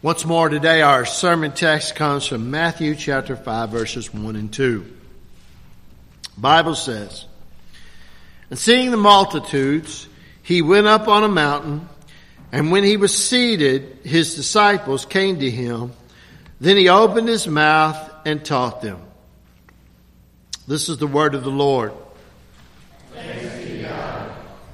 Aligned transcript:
Once 0.00 0.24
more 0.24 0.48
today, 0.48 0.80
our 0.80 1.04
sermon 1.04 1.50
text 1.50 1.96
comes 1.96 2.24
from 2.24 2.52
Matthew 2.52 2.94
chapter 2.94 3.34
5 3.34 3.70
verses 3.70 4.14
1 4.14 4.36
and 4.36 4.52
2. 4.52 4.86
Bible 6.36 6.76
says, 6.76 7.24
And 8.48 8.56
seeing 8.56 8.92
the 8.92 8.96
multitudes, 8.96 10.06
he 10.44 10.62
went 10.62 10.86
up 10.86 11.08
on 11.08 11.24
a 11.24 11.28
mountain, 11.28 11.88
and 12.52 12.70
when 12.70 12.84
he 12.84 12.96
was 12.96 13.12
seated, 13.12 13.98
his 14.04 14.36
disciples 14.36 15.04
came 15.04 15.40
to 15.40 15.50
him. 15.50 15.92
Then 16.60 16.76
he 16.76 16.88
opened 16.88 17.26
his 17.26 17.48
mouth 17.48 17.96
and 18.24 18.44
taught 18.44 18.80
them. 18.80 19.02
This 20.68 20.88
is 20.88 20.98
the 20.98 21.08
word 21.08 21.34
of 21.34 21.42
the 21.42 21.50
Lord. 21.50 21.92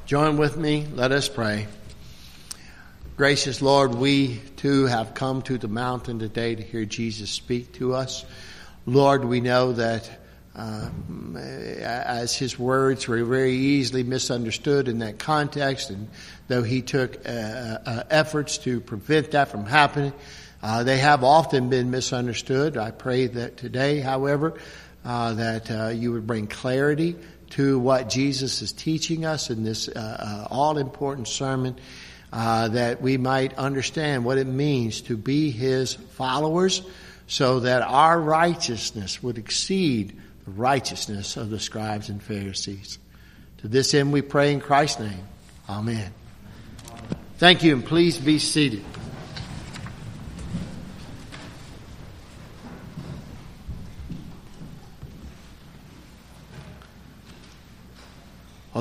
Join 0.05 0.37
with 0.37 0.59
me. 0.59 0.87
Let 0.93 1.13
us 1.13 1.31
pray. 1.31 1.67
Gracious 3.17 3.63
Lord, 3.63 3.95
we 3.95 4.41
too 4.57 4.87
have 4.87 5.15
come 5.15 5.41
to 5.43 5.57
the 5.57 5.69
mountain 5.69 6.19
today 6.19 6.57
to 6.57 6.63
hear 6.65 6.85
Jesus 6.85 7.31
speak 7.31 7.71
to 7.75 7.95
us. 7.95 8.25
Lord, 8.87 9.25
we 9.25 9.41
know 9.41 9.71
that 9.71 10.11
um, 10.57 11.37
as 11.37 12.35
his 12.35 12.59
words 12.59 13.07
were 13.07 13.23
very 13.23 13.55
easily 13.55 14.03
misunderstood 14.03 14.89
in 14.89 14.99
that 14.99 15.21
context, 15.21 15.91
and 15.91 16.09
though 16.49 16.65
he 16.65 16.83
took 16.83 17.25
uh, 17.25 17.31
uh, 17.31 18.03
efforts 18.11 18.59
to 18.59 18.81
prevent 18.81 19.31
that 19.31 19.47
from 19.47 19.65
happening, 19.65 20.13
uh, 20.61 20.83
they 20.83 20.99
have 20.99 21.23
often 21.23 21.69
been 21.71 21.93
misunderstood. 21.93 22.77
I 22.77 22.91
pray 22.91 23.29
that 23.29 23.57
today, 23.57 24.01
however, 24.01 24.55
uh, 25.05 25.35
that 25.35 25.71
uh, 25.71 25.89
you 25.91 26.11
would 26.11 26.27
bring 26.27 26.49
clarity 26.49 27.15
to 27.51 27.79
what 27.79 28.09
Jesus 28.09 28.61
is 28.61 28.73
teaching 28.73 29.25
us 29.25 29.51
in 29.51 29.63
this 29.63 29.87
uh, 29.87 30.49
all 30.51 30.79
important 30.79 31.29
sermon 31.29 31.77
uh, 32.35 32.67
that 32.67 33.01
we 33.01 33.17
might 33.17 33.55
understand 33.55 34.25
what 34.25 34.39
it 34.39 34.47
means 34.49 35.03
to 35.03 35.17
be 35.17 35.53
His 35.53 35.95
followers 35.95 36.83
so 37.29 37.61
that 37.61 37.83
our 37.83 38.21
righteousness 38.21 39.23
would 39.23 39.39
exceed 39.39 40.21
the 40.45 40.51
righteousness 40.51 41.37
of 41.37 41.49
the 41.49 41.61
scribes 41.61 42.09
and 42.09 42.21
Pharisees. 42.21 42.99
To 43.59 43.69
this 43.69 43.95
end 43.95 44.13
we 44.13 44.21
pray 44.21 44.53
in 44.53 44.61
Christ's 44.61 44.99
name. 44.99 45.25
Amen. 45.69 46.13
Thank 47.39 47.63
you 47.63 47.73
and 47.73 47.85
please 47.85 48.19
be 48.19 48.41
seated. 48.41 48.85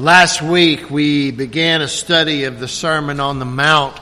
Last 0.04 0.42
week 0.42 0.90
we 0.90 1.32
began 1.32 1.82
a 1.82 1.88
study 1.88 2.44
of 2.44 2.60
the 2.60 2.68
Sermon 2.68 3.22
on 3.22 3.40
the 3.40 3.46
Mount. 3.46 3.98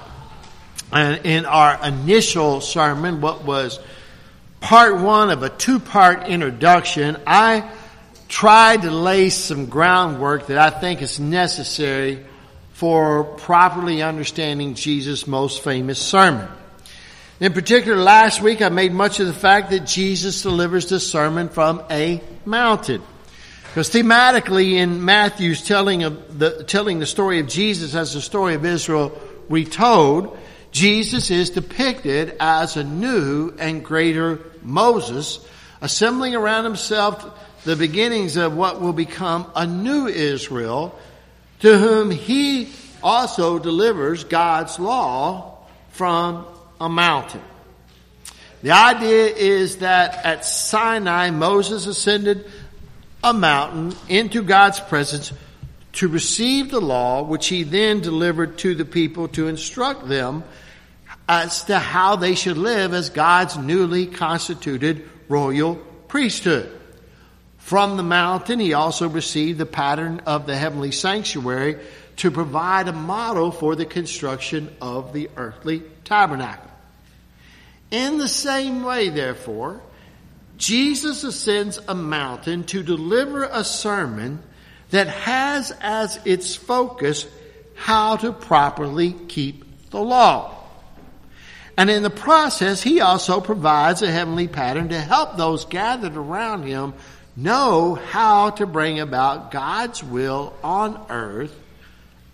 And 0.92 1.24
in 1.28 1.46
our 1.46 1.78
initial 1.86 2.60
sermon, 2.60 3.22
what 3.22 3.44
was 3.44 3.80
part 4.62 5.00
one 5.00 5.30
of 5.30 5.44
a 5.44 5.50
two 5.50 5.80
part 5.80 6.28
introduction, 6.28 7.18
I 7.28 7.70
tried 8.28 8.82
to 8.82 8.90
lay 8.90 9.30
some 9.30 9.68
groundwork 9.68 10.48
that 10.48 10.58
I 10.58 10.72
think 10.72 11.04
is 11.04 11.20
necessary 11.20 12.26
for 12.74 13.24
properly 13.24 14.02
understanding 14.02 14.74
Jesus' 14.74 15.28
most 15.28 15.64
famous 15.64 16.00
sermon. 16.00 16.48
In 17.40 17.54
particular, 17.54 18.02
last 18.02 18.42
week 18.42 18.64
I 18.64 18.70
made 18.70 18.92
much 18.92 19.20
of 19.20 19.28
the 19.28 19.34
fact 19.34 19.70
that 19.70 19.86
Jesus 19.86 20.42
delivers 20.42 20.88
the 20.88 21.00
sermon 21.00 21.50
from 21.50 21.84
a 21.92 22.24
mountain. 22.44 23.04
Because 23.72 23.90
thematically 23.90 24.74
in 24.74 25.06
Matthew's 25.06 25.66
telling 25.66 26.04
of 26.04 26.38
the, 26.38 26.66
telling 26.66 27.00
the 27.00 27.06
story 27.06 27.40
of 27.40 27.48
Jesus 27.48 27.96
as 27.96 28.14
the 28.14 28.20
story 28.20 28.54
of 28.56 28.66
Israel 28.66 29.18
retold, 29.48 30.38
Jesus 30.74 31.32
is 31.32 31.52
depicted 31.52 32.36
as 32.42 32.76
a 32.76 32.84
new 32.84 33.56
and 33.58 33.82
greater 33.82 34.40
Moses, 34.62 35.40
assembling 35.80 36.36
around 36.36 36.66
himself 36.66 37.26
the 37.64 37.78
beginnings 37.78 38.36
of 38.36 38.58
what 38.58 38.82
will 38.82 38.92
become 38.92 39.50
a 39.56 39.66
new 39.66 40.06
Israel, 40.06 41.00
to 41.62 41.78
whom 41.78 42.12
he 42.12 42.74
also 43.02 43.58
delivers 43.58 44.26
God's 44.26 44.80
law 44.80 45.66
from 45.92 46.46
a 46.82 46.90
mountain. 46.90 47.42
The 48.64 48.72
idea 48.72 49.28
is 49.28 49.78
that 49.78 50.26
at 50.26 50.44
Sinai, 50.44 51.30
Moses 51.30 51.88
ascended 51.88 52.52
a 53.24 53.34
mountain 53.34 53.94
into 54.10 54.42
God's 54.42 54.80
presence 54.80 55.32
to 55.94 56.08
receive 56.08 56.72
the 56.72 56.82
law, 56.82 57.24
which 57.24 57.48
he 57.48 57.64
then 57.64 58.00
delivered 58.00 58.58
to 58.60 58.76
the 58.76 58.86
people 58.86 59.28
to 59.30 59.48
instruct 59.48 60.08
them 60.08 60.44
as 61.28 61.66
to 61.66 61.78
how 61.78 62.16
they 62.16 62.36
should 62.36 62.58
live 62.58 62.94
as 62.94 63.10
God's 63.10 63.58
newly 63.58 64.08
constituted 64.08 65.08
royal 65.28 65.76
priesthood. 66.08 66.78
From 67.58 67.96
the 67.96 68.04
mountain, 68.04 68.60
he 68.60 68.74
also 68.74 69.08
received 69.08 69.60
the 69.60 69.66
pattern 69.66 70.22
of 70.26 70.46
the 70.46 70.58
heavenly 70.58 70.92
sanctuary 70.92 71.78
to 72.18 72.32
provide 72.32 72.88
a 72.88 72.94
model 72.94 73.52
for 73.52 73.76
the 73.76 73.86
construction 73.86 74.76
of 74.82 75.14
the 75.14 75.30
earthly 75.38 75.84
tabernacle. 76.04 76.70
In 77.92 78.18
the 78.18 78.28
same 78.28 78.84
way, 78.84 79.10
therefore, 79.10 79.82
Jesus 80.62 81.24
ascends 81.24 81.80
a 81.88 81.96
mountain 81.96 82.64
to 82.66 82.84
deliver 82.84 83.46
a 83.46 83.64
sermon 83.64 84.44
that 84.92 85.08
has 85.08 85.72
as 85.82 86.20
its 86.24 86.56
focus 86.56 87.26
how 87.74 88.16
to 88.18 88.32
properly 88.32 89.14
keep 89.28 89.90
the 89.90 90.00
law. 90.00 90.56
And 91.76 91.90
in 91.90 92.04
the 92.04 92.12
process, 92.12 92.84
he 92.84 93.02
also 93.02 93.42
provides 93.42 94.04
a 94.04 94.12
heavenly 94.12 94.48
pattern 94.48 94.90
to 94.90 95.02
help 95.02 95.36
those 95.36 95.66
gathered 95.66 96.16
around 96.16 96.62
him 96.62 96.94
know 97.36 97.96
how 97.96 98.52
to 98.52 98.68
bring 98.68 99.00
about 99.00 99.50
God's 99.50 100.04
will 100.04 100.54
on 100.64 101.08
earth 101.10 101.60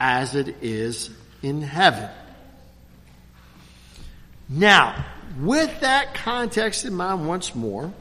as 0.01 0.35
it 0.35 0.57
is 0.61 1.09
in 1.41 1.61
heaven. 1.61 2.09
Now, 4.49 5.05
with 5.39 5.79
that 5.79 6.13
context 6.13 6.83
in 6.83 6.93
mind 6.93 7.25
once 7.25 7.55
more, 7.55 7.93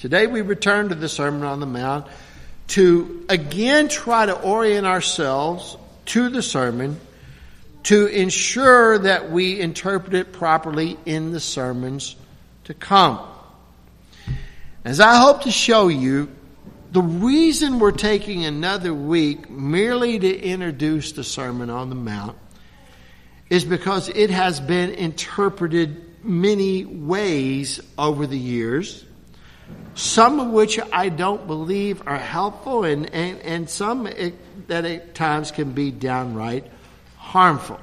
Today 0.00 0.26
we 0.26 0.40
return 0.40 0.88
to 0.88 0.94
the 0.94 1.10
Sermon 1.10 1.42
on 1.42 1.60
the 1.60 1.66
Mount 1.66 2.06
to 2.68 3.26
again 3.28 3.88
try 3.88 4.24
to 4.24 4.32
orient 4.32 4.86
ourselves 4.86 5.76
to 6.06 6.30
the 6.30 6.40
sermon 6.40 6.98
to 7.82 8.06
ensure 8.06 8.96
that 8.96 9.30
we 9.30 9.60
interpret 9.60 10.14
it 10.14 10.32
properly 10.32 10.96
in 11.04 11.32
the 11.32 11.40
sermons 11.40 12.16
to 12.64 12.72
come. 12.72 13.20
As 14.86 15.00
I 15.00 15.18
hope 15.18 15.42
to 15.42 15.50
show 15.50 15.88
you, 15.88 16.30
the 16.92 17.02
reason 17.02 17.78
we're 17.78 17.92
taking 17.92 18.46
another 18.46 18.94
week 18.94 19.50
merely 19.50 20.18
to 20.18 20.40
introduce 20.40 21.12
the 21.12 21.24
Sermon 21.24 21.68
on 21.68 21.90
the 21.90 21.94
Mount 21.94 22.38
is 23.50 23.66
because 23.66 24.08
it 24.08 24.30
has 24.30 24.60
been 24.60 24.94
interpreted 24.94 26.24
many 26.24 26.86
ways 26.86 27.80
over 27.98 28.26
the 28.26 28.38
years 28.38 29.04
some 29.94 30.40
of 30.40 30.48
which 30.48 30.78
I 30.92 31.08
don't 31.08 31.46
believe 31.46 32.02
are 32.06 32.16
helpful, 32.16 32.84
and, 32.84 33.12
and, 33.12 33.38
and 33.40 33.70
some 33.70 34.04
that 34.68 34.84
at 34.84 35.14
times 35.14 35.50
can 35.50 35.72
be 35.72 35.90
downright 35.90 36.64
harmful. 37.16 37.78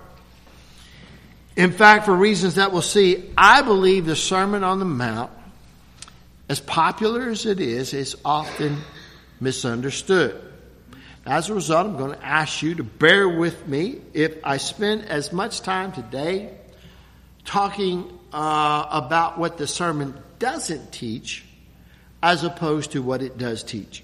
In 1.56 1.72
fact, 1.72 2.06
for 2.06 2.16
reasons 2.16 2.56
that 2.56 2.72
we'll 2.72 2.82
see, 2.82 3.32
I 3.38 3.62
believe 3.62 4.06
the 4.06 4.16
Sermon 4.16 4.64
on 4.64 4.80
the 4.80 4.86
Mount, 4.86 5.32
as 6.50 6.60
popular 6.60 7.30
as 7.30 7.46
it 7.46 7.60
is, 7.60 7.94
is 7.94 8.16
often 8.24 8.78
misunderstood. 9.40 10.40
As 11.26 11.50
a 11.50 11.56
result, 11.56 11.88
I'm 11.88 11.98
going 11.98 12.18
to 12.18 12.26
ask 12.26 12.62
you 12.62 12.76
to 12.76 12.84
bear 12.84 13.28
with 13.28 13.68
me 13.68 14.02
if 14.14 14.38
I 14.44 14.58
spend 14.58 15.06
as 15.06 15.34
much 15.34 15.62
time 15.62 15.92
today 15.92 16.58
talking 17.44 18.18
uh, 18.32 18.86
about 18.90 19.38
what 19.38 19.58
the 19.58 19.68
sermon 19.68 20.18
doesn't 20.40 20.92
teach 20.92 21.44
as 22.22 22.44
opposed 22.44 22.92
to 22.92 23.02
what 23.02 23.22
it 23.22 23.38
does 23.38 23.64
teach. 23.64 24.04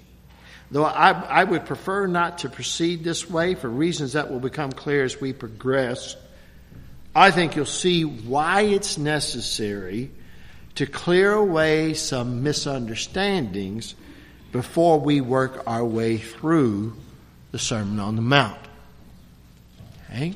Though 0.70 0.84
I, 0.84 1.10
I 1.10 1.44
would 1.44 1.66
prefer 1.66 2.06
not 2.06 2.38
to 2.38 2.48
proceed 2.48 3.04
this 3.04 3.28
way 3.28 3.54
for 3.54 3.68
reasons 3.68 4.14
that 4.14 4.30
will 4.30 4.40
become 4.40 4.72
clear 4.72 5.04
as 5.04 5.20
we 5.20 5.32
progress, 5.32 6.16
I 7.14 7.30
think 7.30 7.54
you'll 7.54 7.66
see 7.66 8.04
why 8.04 8.62
it's 8.62 8.98
necessary 8.98 10.10
to 10.76 10.86
clear 10.86 11.32
away 11.32 11.94
some 11.94 12.42
misunderstandings 12.42 13.94
before 14.50 14.98
we 14.98 15.20
work 15.20 15.62
our 15.66 15.84
way 15.84 16.18
through 16.18 16.96
the 17.52 17.58
Sermon 17.58 18.00
on 18.00 18.16
the 18.16 18.22
Mount. 18.22 18.58
Okay? 20.10 20.34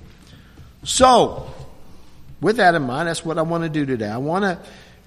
So, 0.84 1.52
with 2.40 2.58
that 2.58 2.74
in 2.76 2.82
mind, 2.82 3.08
that's 3.08 3.24
what 3.24 3.38
I 3.38 3.42
want 3.42 3.64
to 3.64 3.70
do 3.70 3.84
today. 3.84 4.08
I 4.08 4.18
want 4.18 4.44
to 4.44 4.58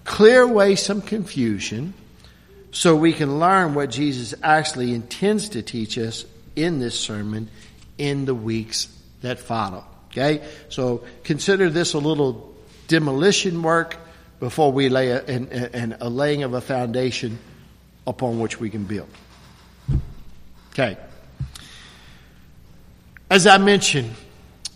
clear 0.04 0.42
away 0.42 0.76
some 0.76 1.02
confusion 1.02 1.94
so 2.72 2.96
we 2.96 3.14
can 3.14 3.40
learn 3.40 3.74
what 3.74 3.90
Jesus 3.90 4.34
actually 4.42 4.94
intends 4.94 5.50
to 5.50 5.62
teach 5.62 5.98
us 5.98 6.26
in 6.56 6.80
this 6.80 7.00
sermon 7.00 7.50
in 7.98 8.26
the 8.26 8.36
weeks 8.36 8.88
that 9.22 9.40
follow. 9.40 9.86
Okay? 10.12 10.46
So 10.70 11.04
consider 11.24 11.70
this 11.70 11.94
a 11.94 12.00
little 12.00 12.54
demolition 12.88 13.62
work 13.62 13.98
before 14.40 14.72
we 14.72 14.90
lay 14.90 15.10
a, 15.10 15.24
and, 15.24 15.96
a 16.02 16.10
laying 16.10 16.44
of 16.44 16.54
a 16.54 16.62
foundation 16.62 17.38
upon 18.08 18.40
which 18.40 18.60
we 18.60 18.70
can 18.70 18.86
build. 18.86 19.10
Okay. 20.72 20.98
As 23.30 23.48
I 23.48 23.58
mentioned 23.58 24.14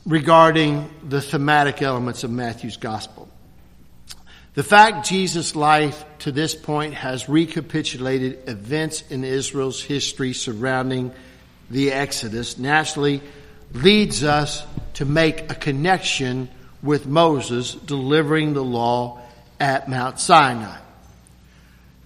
regarding 0.05 0.89
the 1.07 1.21
thematic 1.21 1.81
elements 1.81 2.23
of 2.23 2.31
Matthew's 2.31 2.77
gospel, 2.77 3.24
the 4.55 4.63
fact 4.63 5.07
Jesus' 5.07 5.55
life 5.55 6.05
to 6.19 6.31
this 6.31 6.55
point 6.55 6.93
has 6.93 7.29
recapitulated 7.29 8.47
events 8.47 9.03
in 9.09 9.23
Israel's 9.23 9.83
history 9.83 10.33
surrounding 10.33 11.11
the 11.69 11.91
Exodus 11.91 12.57
naturally 12.57 13.21
leads 13.73 14.23
us 14.23 14.65
to 14.93 15.05
make 15.05 15.51
a 15.51 15.55
connection 15.55 16.49
with 16.81 17.05
Moses 17.05 17.73
delivering 17.73 18.53
the 18.53 18.63
law 18.63 19.19
at 19.59 19.89
Mount 19.89 20.19
Sinai. 20.19 20.77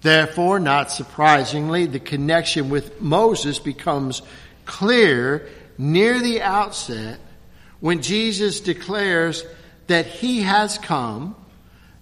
Therefore, 0.01 0.59
not 0.59 0.91
surprisingly, 0.91 1.85
the 1.85 1.99
connection 1.99 2.69
with 2.69 3.01
Moses 3.01 3.59
becomes 3.59 4.21
clear 4.65 5.47
near 5.77 6.19
the 6.19 6.41
outset 6.41 7.19
when 7.79 8.01
Jesus 8.01 8.61
declares 8.61 9.45
that 9.87 10.05
he 10.05 10.41
has 10.41 10.77
come 10.77 11.35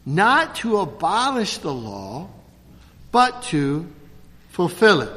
not 0.07 0.55
to 0.55 0.77
abolish 0.77 1.57
the 1.57 1.73
law, 1.73 2.29
but 3.11 3.43
to 3.43 3.85
fulfill 4.47 5.01
it. 5.01 5.11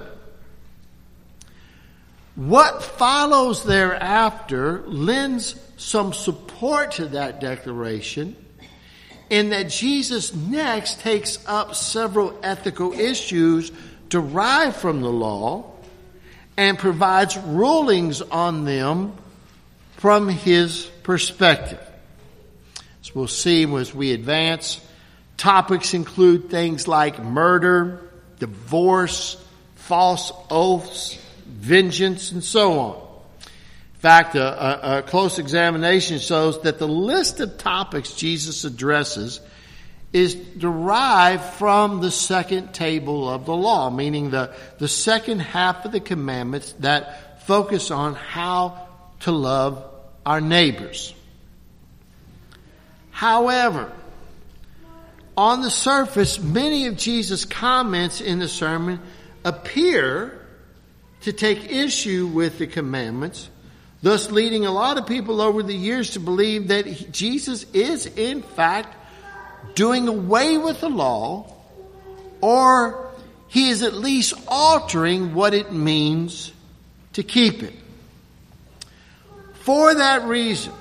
What 2.34 2.82
follows 2.82 3.62
thereafter 3.62 4.82
lends 4.86 5.54
some 5.76 6.12
support 6.12 6.92
to 6.92 7.06
that 7.06 7.40
declaration 7.40 8.34
in 9.28 9.50
that 9.50 9.70
Jesus 9.70 10.34
next 10.34 10.98
takes 11.00 11.38
up 11.46 11.76
several 11.76 12.36
ethical 12.42 12.92
issues 12.92 13.70
derived 14.08 14.74
from 14.74 15.02
the 15.02 15.12
law 15.12 15.70
and 16.56 16.76
provides 16.76 17.36
rulings 17.36 18.22
on 18.22 18.64
them 18.64 19.12
from 19.98 20.28
his 20.28 20.86
perspective. 21.04 21.78
As 23.02 23.14
we'll 23.14 23.28
see 23.28 23.64
as 23.76 23.94
we 23.94 24.12
advance, 24.12 24.80
topics 25.36 25.94
include 25.94 26.50
things 26.50 26.86
like 26.86 27.22
murder, 27.22 28.00
divorce, 28.38 29.42
false 29.76 30.32
oaths, 30.50 31.18
vengeance, 31.46 32.32
and 32.32 32.44
so 32.44 32.78
on. 32.78 33.10
In 33.40 34.00
fact, 34.00 34.34
a, 34.34 34.42
a, 34.42 34.98
a, 34.98 35.02
close 35.02 35.38
examination 35.38 36.18
shows 36.18 36.62
that 36.62 36.78
the 36.78 36.88
list 36.88 37.40
of 37.40 37.58
topics 37.58 38.14
Jesus 38.14 38.64
addresses 38.64 39.40
is 40.12 40.34
derived 40.34 41.44
from 41.44 42.00
the 42.00 42.10
second 42.10 42.72
table 42.72 43.28
of 43.28 43.44
the 43.44 43.54
law, 43.54 43.90
meaning 43.90 44.30
the, 44.30 44.54
the 44.78 44.88
second 44.88 45.40
half 45.40 45.84
of 45.84 45.92
the 45.92 46.00
commandments 46.00 46.72
that 46.80 47.46
focus 47.46 47.90
on 47.90 48.14
how 48.14 48.88
to 49.20 49.32
love 49.32 49.84
our 50.24 50.40
neighbors. 50.40 51.14
However, 53.20 53.92
on 55.36 55.60
the 55.60 55.68
surface, 55.68 56.40
many 56.40 56.86
of 56.86 56.96
Jesus' 56.96 57.44
comments 57.44 58.22
in 58.22 58.38
the 58.38 58.48
sermon 58.48 58.98
appear 59.44 60.40
to 61.20 61.32
take 61.34 61.70
issue 61.70 62.28
with 62.28 62.56
the 62.56 62.66
commandments 62.66 63.50
thus 64.00 64.30
leading 64.30 64.64
a 64.64 64.70
lot 64.70 64.96
of 64.96 65.06
people 65.06 65.42
over 65.42 65.62
the 65.62 65.74
years 65.74 66.12
to 66.12 66.20
believe 66.20 66.68
that 66.68 67.12
Jesus 67.12 67.64
is 67.74 68.06
in 68.06 68.40
fact 68.40 68.96
doing 69.74 70.08
away 70.08 70.56
with 70.56 70.80
the 70.80 70.88
law 70.88 71.44
or 72.40 73.12
he 73.48 73.68
is 73.68 73.82
at 73.82 73.92
least 73.92 74.32
altering 74.48 75.34
what 75.34 75.52
it 75.52 75.74
means 75.74 76.54
to 77.12 77.22
keep 77.22 77.62
it. 77.62 77.74
For 79.52 79.94
that 79.94 80.22
reason, 80.22 80.72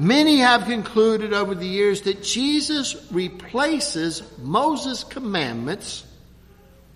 many 0.00 0.38
have 0.38 0.64
concluded 0.64 1.34
over 1.34 1.54
the 1.54 1.66
years 1.66 2.02
that 2.02 2.22
Jesus 2.22 2.96
replaces 3.12 4.22
Moses' 4.38 5.04
commandments 5.04 6.06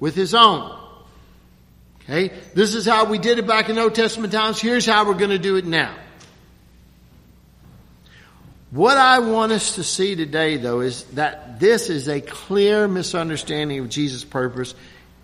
with 0.01 0.15
his 0.15 0.35
own. 0.35 0.75
Okay? 2.03 2.33
This 2.55 2.75
is 2.75 2.87
how 2.87 3.05
we 3.05 3.19
did 3.19 3.39
it 3.39 3.47
back 3.47 3.69
in 3.69 3.79
Old 3.79 3.95
Testament 3.95 4.33
times. 4.33 4.59
Here's 4.59 4.87
how 4.87 5.07
we're 5.07 5.19
going 5.19 5.31
to 5.31 5.39
do 5.39 5.57
it 5.57 5.67
now. 5.67 5.95
What 8.71 8.97
I 8.97 9.19
want 9.21 9.53
us 9.53 9.77
to 9.77 9.85
see 9.85 10.17
today, 10.17 10.57
though, 10.57 10.81
is 10.81 11.05
that 11.13 11.61
this 11.61 11.91
is 11.91 12.09
a 12.09 12.21
clear 12.23 12.89
misunderstanding 12.89 13.79
of 13.81 13.89
Jesus' 13.89 14.25
purpose 14.25 14.75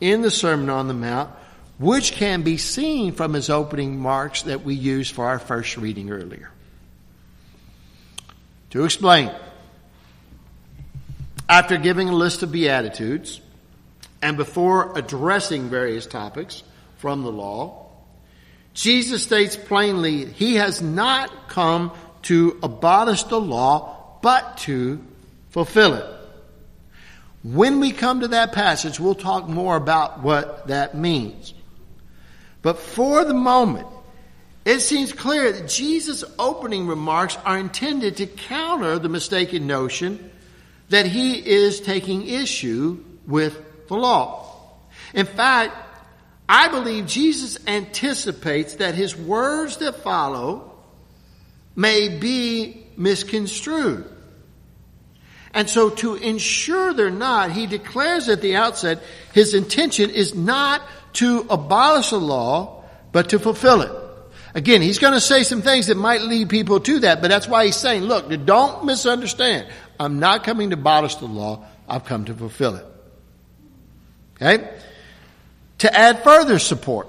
in 0.00 0.20
the 0.20 0.30
Sermon 0.30 0.68
on 0.68 0.86
the 0.86 0.94
Mount, 0.94 1.30
which 1.78 2.12
can 2.12 2.42
be 2.42 2.58
seen 2.58 3.12
from 3.12 3.32
his 3.32 3.48
opening 3.48 3.98
marks 3.98 4.42
that 4.42 4.64
we 4.64 4.74
used 4.74 5.14
for 5.14 5.24
our 5.24 5.38
first 5.38 5.78
reading 5.78 6.10
earlier. 6.10 6.50
To 8.70 8.84
explain, 8.84 9.30
after 11.48 11.76
giving 11.76 12.08
a 12.08 12.14
list 12.14 12.42
of 12.42 12.52
Beatitudes, 12.52 13.40
and 14.22 14.36
before 14.36 14.96
addressing 14.96 15.70
various 15.70 16.06
topics, 16.06 16.62
from 17.00 17.22
the 17.22 17.32
law. 17.32 17.86
Jesus 18.74 19.22
states 19.22 19.56
plainly, 19.56 20.26
he 20.26 20.56
has 20.56 20.82
not 20.82 21.48
come 21.48 21.92
to 22.22 22.58
abolish 22.62 23.22
the 23.24 23.40
law, 23.40 24.18
but 24.20 24.58
to 24.58 25.00
fulfill 25.48 25.94
it. 25.94 26.04
When 27.42 27.80
we 27.80 27.92
come 27.92 28.20
to 28.20 28.28
that 28.28 28.52
passage, 28.52 29.00
we'll 29.00 29.14
talk 29.14 29.48
more 29.48 29.76
about 29.76 30.22
what 30.22 30.68
that 30.68 30.94
means. 30.94 31.54
But 32.60 32.78
for 32.78 33.24
the 33.24 33.32
moment, 33.32 33.86
it 34.70 34.80
seems 34.80 35.12
clear 35.12 35.50
that 35.50 35.68
Jesus' 35.68 36.22
opening 36.38 36.86
remarks 36.86 37.36
are 37.44 37.58
intended 37.58 38.18
to 38.18 38.26
counter 38.26 39.00
the 39.00 39.08
mistaken 39.08 39.66
notion 39.66 40.30
that 40.90 41.06
he 41.06 41.34
is 41.34 41.80
taking 41.80 42.28
issue 42.28 43.02
with 43.26 43.88
the 43.88 43.94
law. 43.94 44.46
In 45.12 45.26
fact, 45.26 45.74
I 46.48 46.68
believe 46.68 47.06
Jesus 47.06 47.58
anticipates 47.66 48.76
that 48.76 48.94
his 48.94 49.16
words 49.16 49.78
that 49.78 49.96
follow 49.96 50.72
may 51.74 52.08
be 52.08 52.86
misconstrued. 52.96 54.04
And 55.52 55.68
so 55.68 55.90
to 55.90 56.14
ensure 56.14 56.94
they're 56.94 57.10
not, 57.10 57.50
he 57.50 57.66
declares 57.66 58.28
at 58.28 58.40
the 58.40 58.54
outset 58.54 59.02
his 59.32 59.54
intention 59.54 60.10
is 60.10 60.34
not 60.34 60.80
to 61.14 61.44
abolish 61.50 62.10
the 62.10 62.20
law, 62.20 62.84
but 63.10 63.30
to 63.30 63.40
fulfill 63.40 63.82
it. 63.82 64.09
Again, 64.54 64.82
he's 64.82 64.98
going 64.98 65.14
to 65.14 65.20
say 65.20 65.42
some 65.42 65.62
things 65.62 65.86
that 65.86 65.96
might 65.96 66.22
lead 66.22 66.48
people 66.48 66.80
to 66.80 67.00
that, 67.00 67.20
but 67.20 67.28
that's 67.28 67.46
why 67.46 67.66
he's 67.66 67.76
saying, 67.76 68.02
look, 68.02 68.28
don't 68.44 68.84
misunderstand. 68.84 69.68
I'm 69.98 70.18
not 70.18 70.44
coming 70.44 70.70
to 70.70 70.74
abolish 70.74 71.16
the 71.16 71.26
law. 71.26 71.64
I've 71.88 72.04
come 72.04 72.24
to 72.24 72.34
fulfill 72.34 72.76
it. 72.76 72.86
Okay? 74.36 74.68
to 75.80 75.98
add 75.98 76.22
further 76.22 76.58
support. 76.58 77.08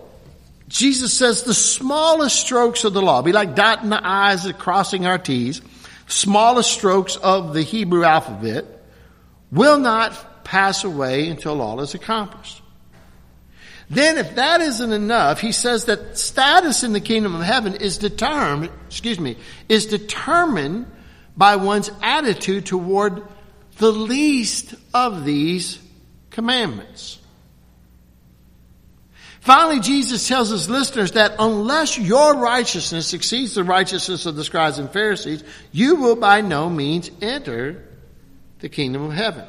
Jesus 0.69 1.13
says 1.13 1.43
the 1.43 1.53
smallest 1.53 2.39
strokes 2.39 2.85
of 2.85 2.93
the 2.93 3.01
law, 3.01 3.21
be 3.21 3.33
like 3.33 3.53
dotting 3.53 3.89
the 3.89 3.99
I's 4.01 4.45
and 4.45 4.57
crossing 4.57 5.05
our 5.05 5.17
T's, 5.17 5.61
smallest 6.07 6.71
strokes 6.71 7.17
of 7.17 7.53
the 7.53 7.63
Hebrew 7.63 8.05
alphabet 8.05 8.65
will 9.51 9.77
not 9.77 10.45
pass 10.45 10.85
away 10.85 11.27
until 11.27 11.61
all 11.61 11.81
is 11.81 11.93
accomplished. 11.93 12.61
Then 13.91 14.17
if 14.17 14.35
that 14.35 14.61
isn't 14.61 14.93
enough, 14.93 15.41
he 15.41 15.51
says 15.51 15.85
that 15.85 16.17
status 16.17 16.83
in 16.83 16.93
the 16.93 17.01
kingdom 17.01 17.35
of 17.35 17.41
heaven 17.41 17.75
is 17.75 17.97
determined, 17.97 18.71
excuse 18.87 19.19
me, 19.19 19.35
is 19.67 19.87
determined 19.87 20.89
by 21.35 21.57
one's 21.57 21.91
attitude 22.01 22.65
toward 22.65 23.21
the 23.79 23.91
least 23.91 24.75
of 24.93 25.25
these 25.25 25.77
commandments. 26.29 27.19
Finally, 29.41 29.81
Jesus 29.81 30.25
tells 30.25 30.51
his 30.51 30.69
listeners 30.69 31.11
that 31.11 31.35
unless 31.37 31.97
your 31.97 32.37
righteousness 32.37 33.13
exceeds 33.13 33.55
the 33.55 33.63
righteousness 33.65 34.25
of 34.25 34.37
the 34.37 34.45
scribes 34.45 34.79
and 34.79 34.89
Pharisees, 34.89 35.43
you 35.73 35.97
will 35.97 36.15
by 36.15 36.39
no 36.39 36.69
means 36.69 37.11
enter 37.21 37.83
the 38.59 38.69
kingdom 38.69 39.01
of 39.01 39.11
heaven. 39.11 39.43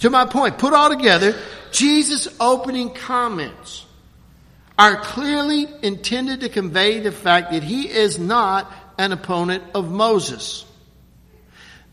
To 0.00 0.10
my 0.10 0.24
point, 0.26 0.58
put 0.58 0.72
all 0.72 0.88
together, 0.88 1.38
Jesus' 1.72 2.28
opening 2.40 2.90
comments 2.90 3.84
are 4.78 4.96
clearly 4.96 5.66
intended 5.82 6.40
to 6.40 6.48
convey 6.48 7.00
the 7.00 7.12
fact 7.12 7.50
that 7.52 7.64
he 7.64 7.88
is 7.88 8.18
not 8.18 8.72
an 8.96 9.12
opponent 9.12 9.64
of 9.74 9.90
Moses. 9.90 10.64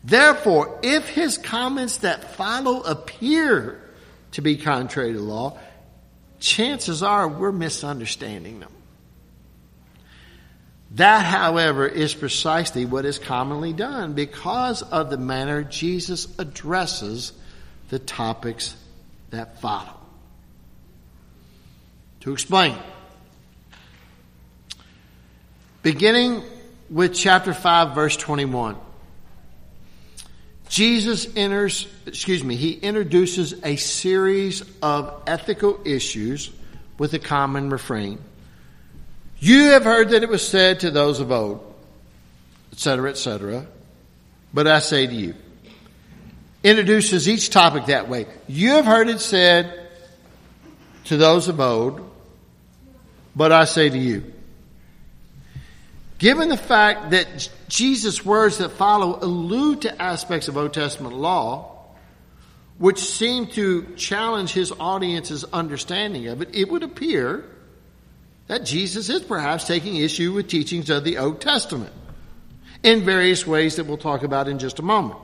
Therefore, 0.04 0.78
if 0.82 1.08
his 1.08 1.36
comments 1.36 1.98
that 1.98 2.36
follow 2.36 2.82
appear 2.82 3.80
to 4.32 4.40
be 4.40 4.56
contrary 4.56 5.14
to 5.14 5.20
law, 5.20 5.58
chances 6.38 7.02
are 7.02 7.26
we're 7.26 7.50
misunderstanding 7.50 8.60
them. 8.60 8.72
That, 10.92 11.24
however, 11.24 11.86
is 11.86 12.14
precisely 12.14 12.84
what 12.84 13.04
is 13.04 13.18
commonly 13.18 13.72
done 13.72 14.14
because 14.14 14.82
of 14.82 15.10
the 15.10 15.18
manner 15.18 15.64
Jesus 15.64 16.28
addresses 16.38 17.32
the 17.88 17.98
topics 17.98 18.76
that 19.30 19.60
follow. 19.60 19.94
To 22.20 22.32
explain, 22.32 22.76
beginning 25.82 26.42
with 26.90 27.14
chapter 27.14 27.54
5, 27.54 27.94
verse 27.94 28.16
21. 28.16 28.76
Jesus 30.68 31.28
enters, 31.36 31.86
excuse 32.06 32.42
me, 32.42 32.56
he 32.56 32.72
introduces 32.72 33.54
a 33.64 33.76
series 33.76 34.64
of 34.82 35.22
ethical 35.26 35.80
issues 35.84 36.50
with 36.98 37.14
a 37.14 37.18
common 37.18 37.70
refrain. 37.70 38.18
You 39.38 39.70
have 39.70 39.84
heard 39.84 40.10
that 40.10 40.22
it 40.22 40.28
was 40.28 40.46
said 40.46 40.80
to 40.80 40.90
those 40.90 41.20
of 41.20 41.30
old, 41.30 41.74
etc., 42.72 43.10
etc., 43.10 43.66
but 44.52 44.66
I 44.66 44.80
say 44.80 45.06
to 45.06 45.14
you. 45.14 45.34
Introduces 46.66 47.28
each 47.28 47.50
topic 47.50 47.86
that 47.86 48.08
way. 48.08 48.26
You 48.48 48.70
have 48.70 48.86
heard 48.86 49.08
it 49.08 49.20
said 49.20 49.88
to 51.04 51.16
those 51.16 51.46
of 51.46 51.60
old, 51.60 52.00
but 53.36 53.52
I 53.52 53.66
say 53.66 53.88
to 53.88 53.96
you. 53.96 54.32
Given 56.18 56.48
the 56.48 56.56
fact 56.56 57.10
that 57.10 57.48
Jesus' 57.68 58.24
words 58.24 58.58
that 58.58 58.70
follow 58.70 59.16
allude 59.22 59.82
to 59.82 60.02
aspects 60.02 60.48
of 60.48 60.56
Old 60.56 60.74
Testament 60.74 61.14
law, 61.14 61.84
which 62.78 62.98
seem 62.98 63.46
to 63.52 63.94
challenge 63.94 64.50
his 64.50 64.72
audience's 64.72 65.44
understanding 65.44 66.26
of 66.26 66.42
it, 66.42 66.52
it 66.52 66.68
would 66.68 66.82
appear 66.82 67.44
that 68.48 68.64
Jesus 68.64 69.08
is 69.08 69.22
perhaps 69.22 69.68
taking 69.68 69.98
issue 69.98 70.32
with 70.32 70.48
teachings 70.48 70.90
of 70.90 71.04
the 71.04 71.18
Old 71.18 71.40
Testament 71.40 71.92
in 72.82 73.04
various 73.04 73.46
ways 73.46 73.76
that 73.76 73.86
we'll 73.86 73.98
talk 73.98 74.24
about 74.24 74.48
in 74.48 74.58
just 74.58 74.80
a 74.80 74.82
moment. 74.82 75.20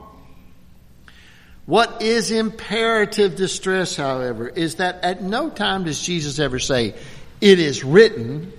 What 1.65 2.01
is 2.01 2.31
imperative 2.31 3.37
to 3.37 3.47
stress, 3.47 3.95
however, 3.95 4.49
is 4.49 4.75
that 4.75 5.03
at 5.03 5.23
no 5.23 5.49
time 5.49 5.85
does 5.85 6.01
Jesus 6.01 6.39
ever 6.39 6.59
say, 6.59 6.93
it 7.39 7.59
is 7.59 7.83
written, 7.83 8.51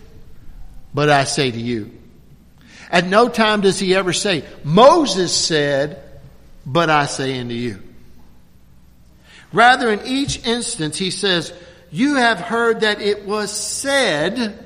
but 0.94 1.10
I 1.10 1.24
say 1.24 1.50
to 1.50 1.60
you. 1.60 1.90
At 2.90 3.06
no 3.06 3.28
time 3.28 3.60
does 3.60 3.78
he 3.78 3.94
ever 3.94 4.12
say, 4.12 4.44
Moses 4.62 5.34
said, 5.34 6.02
but 6.64 6.88
I 6.88 7.06
say 7.06 7.38
unto 7.38 7.54
you. 7.54 7.82
Rather, 9.52 9.92
in 9.92 10.06
each 10.06 10.44
instance, 10.46 10.98
he 10.98 11.10
says, 11.10 11.52
You 11.90 12.16
have 12.16 12.40
heard 12.40 12.80
that 12.80 13.00
it 13.00 13.24
was 13.24 13.52
said, 13.52 14.58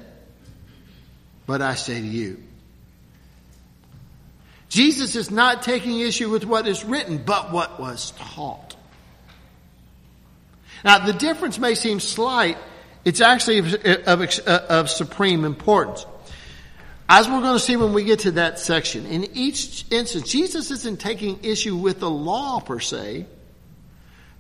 but 1.46 1.60
I 1.60 1.74
say 1.74 2.00
to 2.00 2.06
you. 2.06 2.42
Jesus 4.68 5.16
is 5.16 5.30
not 5.30 5.62
taking 5.62 6.00
issue 6.00 6.28
with 6.28 6.44
what 6.44 6.66
is 6.66 6.84
written, 6.84 7.18
but 7.18 7.52
what 7.52 7.80
was 7.80 8.12
taught. 8.12 8.76
Now, 10.84 11.04
the 11.04 11.12
difference 11.12 11.58
may 11.58 11.74
seem 11.74 12.00
slight. 12.00 12.58
It's 13.04 13.20
actually 13.20 13.58
of, 13.58 13.74
of, 14.06 14.38
of 14.46 14.90
supreme 14.90 15.44
importance. 15.44 16.06
As 17.08 17.26
we're 17.26 17.40
going 17.40 17.54
to 17.54 17.60
see 17.60 17.76
when 17.76 17.94
we 17.94 18.04
get 18.04 18.20
to 18.20 18.32
that 18.32 18.58
section, 18.58 19.06
in 19.06 19.24
each 19.34 19.86
instance, 19.90 20.30
Jesus 20.30 20.70
isn't 20.70 21.00
taking 21.00 21.42
issue 21.42 21.74
with 21.74 22.00
the 22.00 22.10
law 22.10 22.60
per 22.60 22.80
se, 22.80 23.26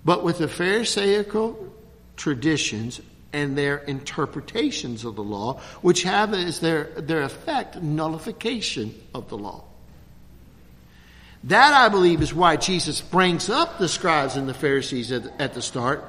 but 0.04 0.22
with 0.22 0.38
the 0.38 0.48
Pharisaical 0.48 1.72
traditions 2.16 3.00
and 3.32 3.56
their 3.56 3.78
interpretations 3.78 5.04
of 5.04 5.16
the 5.16 5.22
law, 5.22 5.60
which 5.80 6.02
have 6.02 6.34
as 6.34 6.60
their, 6.60 6.84
their 6.98 7.22
effect 7.22 7.80
nullification 7.80 8.94
of 9.14 9.30
the 9.30 9.38
law. 9.38 9.64
That, 11.44 11.72
I 11.72 11.88
believe, 11.88 12.20
is 12.20 12.34
why 12.34 12.56
Jesus 12.56 13.00
brings 13.00 13.48
up 13.48 13.78
the 13.78 13.88
scribes 13.88 14.36
and 14.36 14.48
the 14.48 14.54
Pharisees 14.54 15.12
at, 15.12 15.40
at 15.40 15.54
the 15.54 15.62
start 15.62 16.04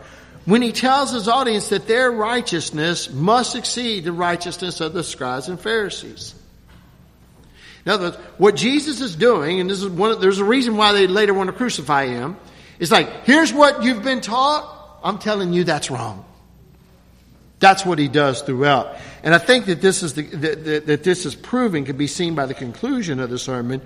when 0.45 0.61
he 0.61 0.71
tells 0.71 1.11
his 1.11 1.27
audience 1.27 1.69
that 1.69 1.87
their 1.87 2.11
righteousness 2.11 3.11
must 3.11 3.55
exceed 3.55 4.03
the 4.03 4.11
righteousness 4.11 4.81
of 4.81 4.93
the 4.93 5.03
scribes 5.03 5.47
and 5.47 5.59
Pharisees. 5.59 6.33
In 7.85 7.91
other 7.91 8.05
words, 8.05 8.17
what 8.37 8.55
Jesus 8.55 9.01
is 9.01 9.15
doing, 9.15 9.59
and 9.59 9.69
this 9.69 9.81
is 9.81 9.87
one, 9.87 10.11
of, 10.11 10.21
there's 10.21 10.39
a 10.39 10.45
reason 10.45 10.75
why 10.75 10.93
they 10.93 11.07
later 11.07 11.33
want 11.33 11.49
to 11.49 11.55
crucify 11.55 12.07
him, 12.07 12.35
is 12.79 12.91
like, 12.91 13.25
here's 13.25 13.53
what 13.53 13.83
you've 13.83 14.03
been 14.03 14.21
taught. 14.21 14.99
I'm 15.03 15.19
telling 15.19 15.53
you 15.53 15.63
that's 15.63 15.91
wrong. 15.91 16.25
That's 17.59 17.85
what 17.85 17.99
he 17.99 18.07
does 18.07 18.41
throughout. 18.41 18.97
And 19.21 19.35
I 19.35 19.37
think 19.37 19.65
that 19.65 19.81
this 19.81 20.01
is 20.01 20.13
the, 20.13 20.23
that, 20.23 20.85
that 20.87 21.03
this 21.03 21.25
is 21.25 21.35
proving 21.35 21.85
can 21.85 21.97
be 21.97 22.07
seen 22.07 22.35
by 22.35 22.45
the 22.45 22.53
conclusion 22.53 23.19
of 23.19 23.29
the 23.29 23.37
sermon 23.37 23.81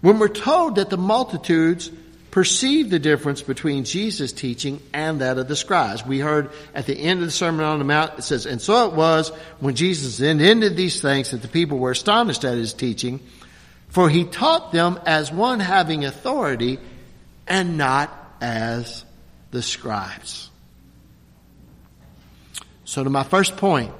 when 0.00 0.18
we're 0.18 0.28
told 0.28 0.76
that 0.76 0.90
the 0.90 0.96
multitudes 0.96 1.90
perceived 2.30 2.90
the 2.90 2.98
difference 2.98 3.42
between 3.42 3.84
Jesus' 3.84 4.32
teaching 4.32 4.80
and 4.92 5.20
that 5.20 5.38
of 5.38 5.48
the 5.48 5.56
scribes. 5.56 6.06
We 6.06 6.20
heard 6.20 6.50
at 6.74 6.86
the 6.86 6.94
end 6.94 7.20
of 7.20 7.26
the 7.26 7.32
Sermon 7.32 7.64
on 7.64 7.78
the 7.78 7.84
Mount, 7.84 8.18
it 8.18 8.22
says, 8.22 8.46
And 8.46 8.62
so 8.62 8.88
it 8.88 8.94
was 8.94 9.30
when 9.58 9.74
Jesus 9.74 10.20
ended 10.20 10.76
these 10.76 11.02
things 11.02 11.32
that 11.32 11.42
the 11.42 11.48
people 11.48 11.78
were 11.78 11.90
astonished 11.90 12.44
at 12.44 12.56
his 12.56 12.72
teaching, 12.72 13.20
for 13.88 14.08
he 14.08 14.24
taught 14.24 14.70
them 14.72 15.00
as 15.06 15.32
one 15.32 15.58
having 15.58 16.04
authority 16.04 16.78
and 17.48 17.76
not 17.76 18.16
as 18.40 19.04
the 19.50 19.62
scribes. 19.62 20.48
So, 22.84 23.04
to 23.04 23.10
my 23.10 23.24
first 23.24 23.56
point, 23.56 23.92